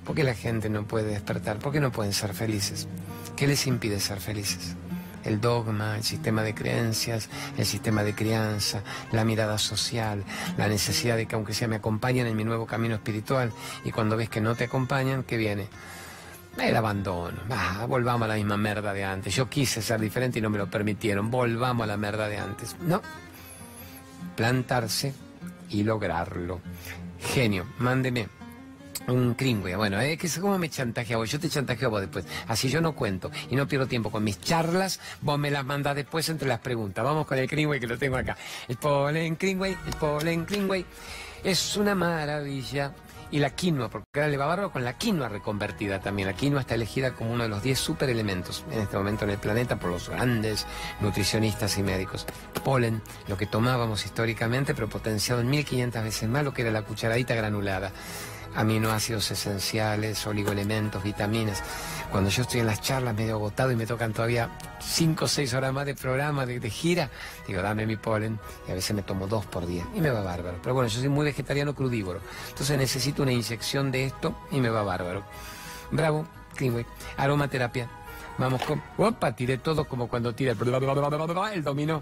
[0.03, 1.59] ¿Por qué la gente no puede despertar?
[1.59, 2.89] ¿Por qué no pueden ser felices?
[3.37, 4.75] ¿Qué les impide ser felices?
[5.25, 10.23] el dogma, el sistema de creencias, el sistema de crianza, la mirada social,
[10.57, 13.51] la necesidad de que aunque sea me acompañen en mi nuevo camino espiritual
[13.83, 15.67] y cuando ves que no te acompañan, ¿qué viene?
[16.57, 17.37] El abandono.
[17.87, 19.33] Volvamos a la misma merda de antes.
[19.35, 21.31] Yo quise ser diferente y no me lo permitieron.
[21.31, 22.75] Volvamos a la merda de antes.
[22.81, 23.01] No.
[24.35, 25.13] Plantarse
[25.69, 26.61] y lograrlo.
[27.19, 28.27] Genio, mándeme
[29.07, 29.75] un cringüe.
[29.75, 31.31] Bueno, es que cómo me chantajea vos.
[31.31, 32.25] Yo te chantajeo vos después.
[32.47, 34.99] Así yo no cuento y no pierdo tiempo con mis charlas.
[35.21, 37.03] Vos me las mandas después entre las preguntas.
[37.03, 38.37] Vamos con el cringüe que lo tengo acá.
[38.67, 40.85] El polen cringüe, el polen cringüe.
[41.43, 42.93] Es una maravilla
[43.31, 46.27] y la quinoa, porque ahora le va barro con la quinoa reconvertida también.
[46.27, 49.37] La quinoa está elegida como uno de los 10 superelementos en este momento en el
[49.37, 50.65] planeta por los grandes
[50.99, 52.25] nutricionistas y médicos.
[52.63, 56.83] Polen, lo que tomábamos históricamente, pero potenciado en 1500 veces más lo que era la
[56.83, 57.91] cucharadita granulada
[58.55, 61.63] aminoácidos esenciales, oligoelementos, vitaminas.
[62.11, 65.53] Cuando yo estoy en las charlas medio agotado y me tocan todavía 5 o 6
[65.53, 67.09] horas más de programa, de, gira,
[67.47, 70.21] digo, dame mi polen y a veces me tomo dos por día y me va
[70.21, 70.57] bárbaro.
[70.61, 72.19] Pero bueno, yo soy muy vegetariano crudívoro,
[72.49, 75.23] entonces necesito una inyección de esto y me va bárbaro.
[75.91, 76.25] Bravo,
[76.55, 76.85] Greenway.
[77.17, 77.89] Aromaterapia.
[78.39, 78.81] Vamos con...
[78.97, 82.01] Opa, tiré todo como cuando tira el, el dominó.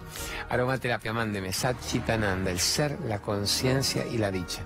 [0.50, 1.52] Aromaterapia, mándeme.
[1.52, 4.62] Satchitananda, el ser, la conciencia y la dicha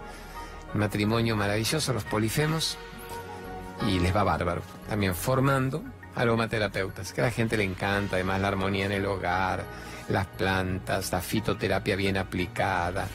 [0.74, 2.78] matrimonio maravilloso, los polifemos,
[3.88, 4.62] y les va bárbaro.
[4.88, 5.84] También formando
[6.16, 9.64] aromaterapeutas, que a la gente le encanta, además la armonía en el hogar,
[10.10, 13.08] las plantas, la fitoterapia bien aplicada.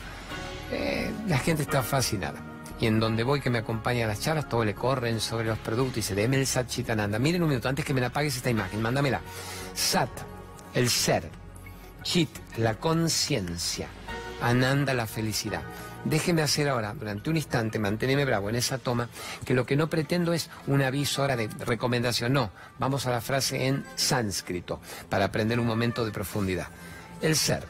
[0.72, 2.38] Eh, la gente está fascinada.
[2.78, 5.58] Y en donde voy que me acompaña a las charlas, todo le corren sobre los
[5.58, 7.18] productos y se deme el Sat Chitananda.
[7.18, 9.20] Miren un minuto, antes que me la apagues esta imagen, mándamela.
[9.74, 10.10] Sat,
[10.74, 11.30] el ser.
[12.02, 12.28] Chit,
[12.58, 13.88] la conciencia.
[14.42, 15.62] Ananda, la felicidad.
[16.08, 19.08] Déjeme hacer ahora, durante un instante, manténeme bravo en esa toma,
[19.44, 23.20] que lo que no pretendo es un aviso ahora de recomendación, no, vamos a la
[23.20, 26.68] frase en sánscrito, para aprender un momento de profundidad.
[27.20, 27.64] El ser,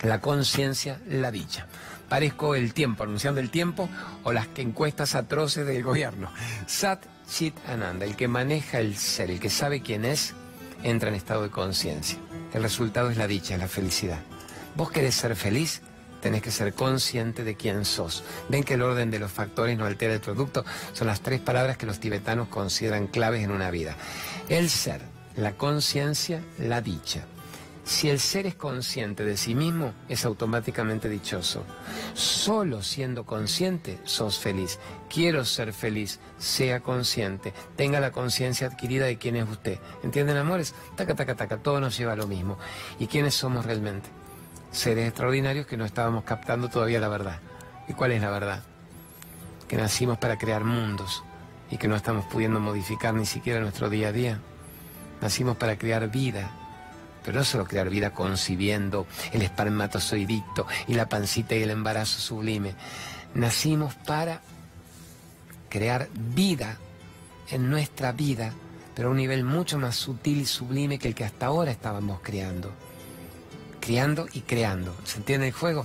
[0.00, 1.66] la conciencia, la dicha.
[2.08, 3.86] Parezco el tiempo, anunciando el tiempo,
[4.24, 6.32] o las encuestas atroces del gobierno.
[6.66, 10.32] Sat Chit Ananda, el que maneja el ser, el que sabe quién es,
[10.82, 12.16] entra en estado de conciencia.
[12.54, 14.20] El resultado es la dicha, la felicidad.
[14.74, 15.82] ¿Vos querés ser feliz?
[16.22, 18.24] Tenés que ser consciente de quién sos.
[18.48, 20.64] Ven que el orden de los factores no altera el producto.
[20.94, 23.96] Son las tres palabras que los tibetanos consideran claves en una vida.
[24.48, 25.02] El ser,
[25.36, 27.26] la conciencia, la dicha.
[27.84, 31.64] Si el ser es consciente de sí mismo, es automáticamente dichoso.
[32.14, 34.78] Solo siendo consciente, sos feliz.
[35.10, 39.80] Quiero ser feliz, sea consciente, tenga la conciencia adquirida de quién es usted.
[40.04, 40.74] ¿Entienden, amores?
[40.94, 42.56] Taca, taca, taca, todo nos lleva a lo mismo.
[43.00, 44.08] ¿Y quiénes somos realmente?
[44.72, 47.38] Seres extraordinarios que no estábamos captando todavía la verdad.
[47.88, 48.62] ¿Y cuál es la verdad?
[49.68, 51.22] Que nacimos para crear mundos
[51.70, 54.40] y que no estamos pudiendo modificar ni siquiera nuestro día a día.
[55.20, 56.50] Nacimos para crear vida,
[57.24, 62.74] pero no solo crear vida concibiendo el espermatozoidito y la pancita y el embarazo sublime.
[63.34, 64.40] Nacimos para
[65.68, 66.76] crear vida
[67.50, 68.52] en nuestra vida,
[68.94, 72.20] pero a un nivel mucho más sutil y sublime que el que hasta ahora estábamos
[72.22, 72.72] creando
[73.82, 74.96] criando y creando.
[75.04, 75.84] ¿Se entiende el juego?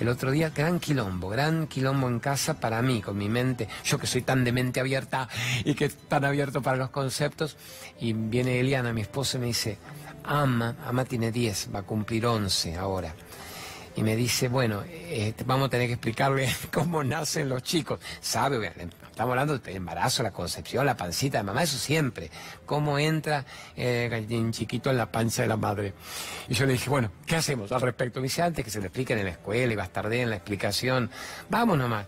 [0.00, 3.98] El otro día, gran quilombo, gran quilombo en casa para mí, con mi mente, yo
[3.98, 5.28] que soy tan de mente abierta
[5.64, 7.56] y que tan abierto para los conceptos.
[8.00, 9.76] Y viene Eliana, mi esposa, y me dice,
[10.24, 13.14] Ama, Ama tiene 10, va a cumplir 11 ahora.
[13.98, 17.98] Y me dice, bueno, eh, vamos a tener que explicarle cómo nacen los chicos.
[18.20, 18.64] Sabe,
[19.10, 22.30] Estamos hablando del embarazo, la concepción, la pancita de mamá, eso siempre.
[22.64, 23.44] Cómo entra
[23.76, 25.94] eh, el chiquito en la pancha de la madre.
[26.46, 28.22] Y yo le dije, bueno, ¿qué hacemos al respecto?
[28.22, 31.10] Dice, antes que se le expliquen en la escuela y vas tarde en la explicación,
[31.48, 32.06] vamos nomás.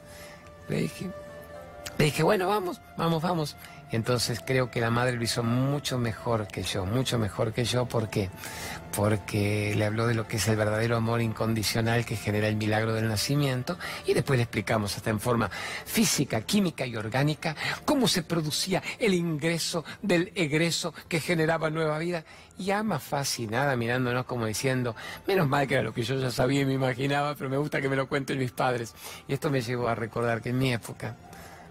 [0.68, 1.10] Le dije,
[1.98, 3.56] le dije, bueno, vamos, vamos, vamos.
[3.92, 7.86] Entonces creo que la madre lo hizo mucho mejor que yo, mucho mejor que yo.
[7.86, 8.30] ¿Por qué?
[8.94, 12.94] Porque le habló de lo que es el verdadero amor incondicional que genera el milagro
[12.94, 15.50] del nacimiento y después le explicamos hasta en forma
[15.84, 22.24] física, química y orgánica cómo se producía el ingreso del egreso que generaba nueva vida.
[22.58, 24.94] Y ama fascinada mirándonos como diciendo,
[25.26, 27.80] menos mal que era lo que yo ya sabía y me imaginaba, pero me gusta
[27.80, 28.94] que me lo cuenten mis padres.
[29.26, 31.16] Y esto me llevó a recordar que en mi época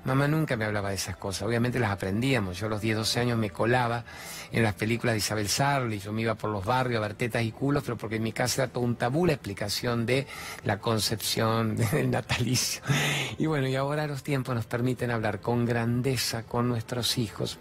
[0.06, 2.58] Mamá nunca me hablaba de esas cosas, obviamente las aprendíamos.
[2.58, 4.06] Yo a los 10, 12 años me colaba
[4.52, 7.43] en las películas de Isabel Sarli, yo me iba por los barrios a ver tetas
[7.43, 10.26] y culos, pero porque en mi casa era todo un tabú la explicación de
[10.64, 12.82] la concepción del natalicio.
[13.38, 17.60] Y bueno, y ahora los tiempos nos permiten hablar con grandeza con nuestros hijos,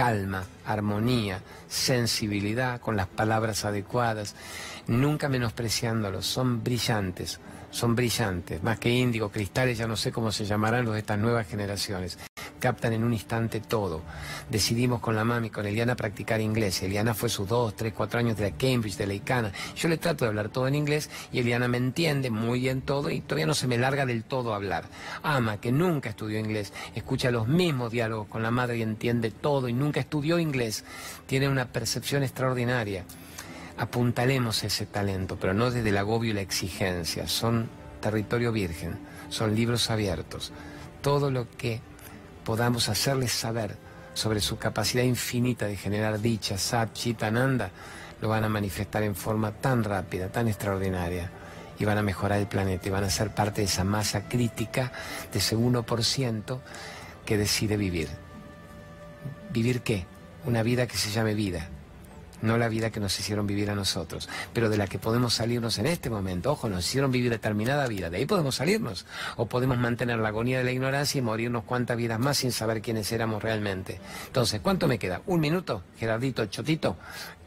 [0.00, 4.34] calma, armonía, sensibilidad, con las palabras adecuadas,
[4.86, 7.38] nunca menospreciándolos, son brillantes
[7.70, 11.18] son brillantes, más que índigo, cristales, ya no sé cómo se llamarán los de estas
[11.18, 12.18] nuevas generaciones.
[12.60, 14.02] Captan en un instante todo.
[14.48, 16.80] Decidimos con la mami, con Eliana, practicar inglés.
[16.82, 19.50] Eliana fue sus dos, tres, cuatro años de la Cambridge, de la ICANA.
[19.74, 23.10] Yo le trato de hablar todo en inglés y Eliana me entiende muy bien todo
[23.10, 24.84] y todavía no se me larga del todo hablar.
[25.24, 29.68] Ama, que nunca estudió inglés, escucha los mismos diálogos con la madre y entiende todo
[29.68, 30.84] y nunca estudió inglés.
[31.26, 33.04] Tiene una percepción extraordinaria.
[33.78, 37.26] Apuntalemos ese talento, pero no desde el agobio y la exigencia.
[37.26, 37.68] Son
[38.00, 38.98] territorio virgen,
[39.28, 40.52] son libros abiertos.
[41.02, 41.80] Todo lo que
[42.50, 43.76] podamos hacerles saber
[44.12, 47.70] sobre su capacidad infinita de generar dicha, sat, chitananda,
[48.20, 51.30] lo van a manifestar en forma tan rápida, tan extraordinaria,
[51.78, 54.90] y van a mejorar el planeta, y van a ser parte de esa masa crítica,
[55.32, 56.58] de ese 1%
[57.24, 58.08] que decide vivir.
[59.52, 60.06] ¿Vivir qué?
[60.44, 61.68] Una vida que se llame vida,
[62.42, 65.78] no la vida que nos hicieron vivir a nosotros, pero de la que podemos salirnos
[65.78, 66.52] en este momento.
[66.52, 69.06] Ojo, nos hicieron vivir determinada vida, de ahí podemos salirnos.
[69.36, 72.82] O podemos mantener la agonía de la ignorancia y morirnos cuantas vidas más sin saber
[72.82, 74.00] quiénes éramos realmente.
[74.26, 75.22] Entonces, ¿cuánto me queda?
[75.26, 75.82] ¿Un minuto?
[75.98, 76.96] Gerardito, Chotito.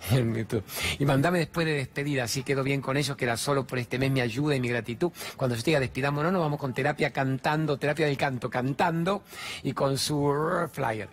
[1.00, 3.98] Y mandame después de despedida, así quedo bien con ellos, que era solo por este
[3.98, 5.12] mes mi ayuda y mi gratitud.
[5.38, 9.24] Cuando yo diga despidámonos, nos vamos con terapia cantando, terapia del canto, cantando
[9.64, 11.10] y con su flyer.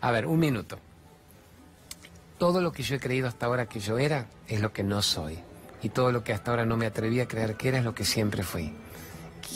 [0.00, 0.78] A ver, un minuto
[2.38, 5.02] todo lo que yo he creído hasta ahora que yo era es lo que no
[5.02, 5.38] soy.
[5.82, 7.94] Y todo lo que hasta ahora no me atreví a creer que era es lo
[7.94, 8.72] que siempre fui.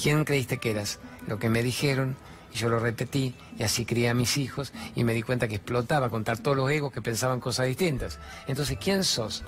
[0.02, 0.98] ¿Quién creíste que eras?
[1.26, 2.16] Lo que me dijeron
[2.52, 5.56] y yo lo repetí y así crié a mis hijos y me di cuenta que
[5.56, 8.18] explotaba contar todos los egos que pensaban cosas distintas.
[8.46, 9.42] Entonces, ¿quién sos?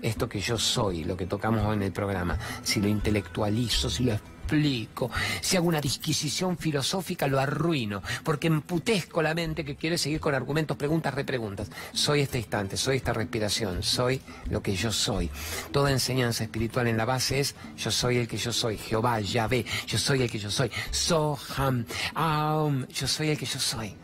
[0.00, 4.14] Esto que yo soy, lo que tocamos en el programa, si lo intelectualizo, si lo
[4.42, 5.10] explico.
[5.40, 10.34] Si hago una disquisición filosófica, lo arruino, porque emputezco la mente que quiere seguir con
[10.34, 11.70] argumentos, preguntas, repreguntas.
[11.92, 14.20] Soy este instante, soy esta respiración, soy
[14.50, 15.30] lo que yo soy.
[15.70, 19.64] Toda enseñanza espiritual en la base es yo soy el que yo soy, Jehová, Yahvé,
[19.86, 23.94] yo soy el que yo soy, Soham, Aum, yo soy el que yo soy.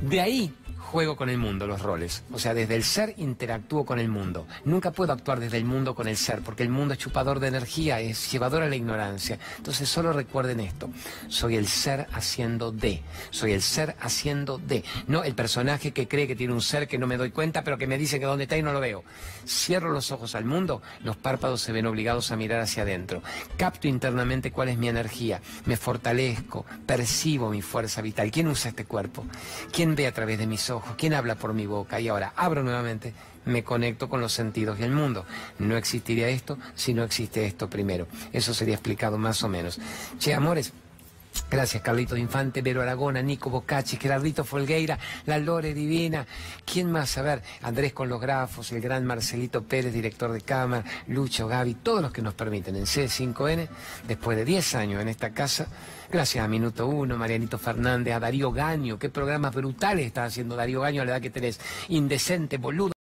[0.00, 0.52] De ahí
[0.92, 2.22] juego con el mundo, los roles.
[2.32, 4.46] O sea, desde el ser interactúo con el mundo.
[4.66, 7.48] Nunca puedo actuar desde el mundo con el ser, porque el mundo es chupador de
[7.48, 9.38] energía, es llevador a la ignorancia.
[9.56, 10.90] Entonces solo recuerden esto.
[11.28, 13.00] Soy el ser haciendo de.
[13.30, 14.84] Soy el ser haciendo de.
[15.06, 17.78] No el personaje que cree que tiene un ser que no me doy cuenta, pero
[17.78, 19.02] que me dice que dónde está y no lo veo.
[19.48, 23.22] Cierro los ojos al mundo, los párpados se ven obligados a mirar hacia adentro.
[23.56, 25.40] Capto internamente cuál es mi energía.
[25.64, 28.30] Me fortalezco, percibo mi fuerza vital.
[28.30, 29.24] ¿Quién usa este cuerpo?
[29.72, 30.81] ¿Quién ve a través de mis ojos?
[30.96, 32.00] ¿Quién habla por mi boca?
[32.00, 33.14] Y ahora abro nuevamente,
[33.44, 35.24] me conecto con los sentidos y el mundo.
[35.58, 38.06] No existiría esto si no existe esto primero.
[38.32, 39.80] Eso sería explicado más o menos.
[40.18, 40.72] Che, amores,
[41.50, 46.26] Gracias, Carlito Infante, Vero Aragona, Nico Bocacci, Gerardito Folgueira, La Lore Divina.
[46.64, 47.16] ¿Quién más?
[47.18, 51.74] A ver, Andrés con los grafos, el gran Marcelito Pérez, director de cámara, Lucho, Gaby,
[51.74, 53.68] todos los que nos permiten en C5N,
[54.06, 55.66] después de 10 años en esta casa,
[56.12, 58.98] Gracias a Minuto Uno, Marianito Fernández, a Darío Gaño.
[58.98, 61.58] Qué programas brutales está haciendo Darío Gaño a la edad que tenés.
[61.88, 62.91] Indecente, boludo.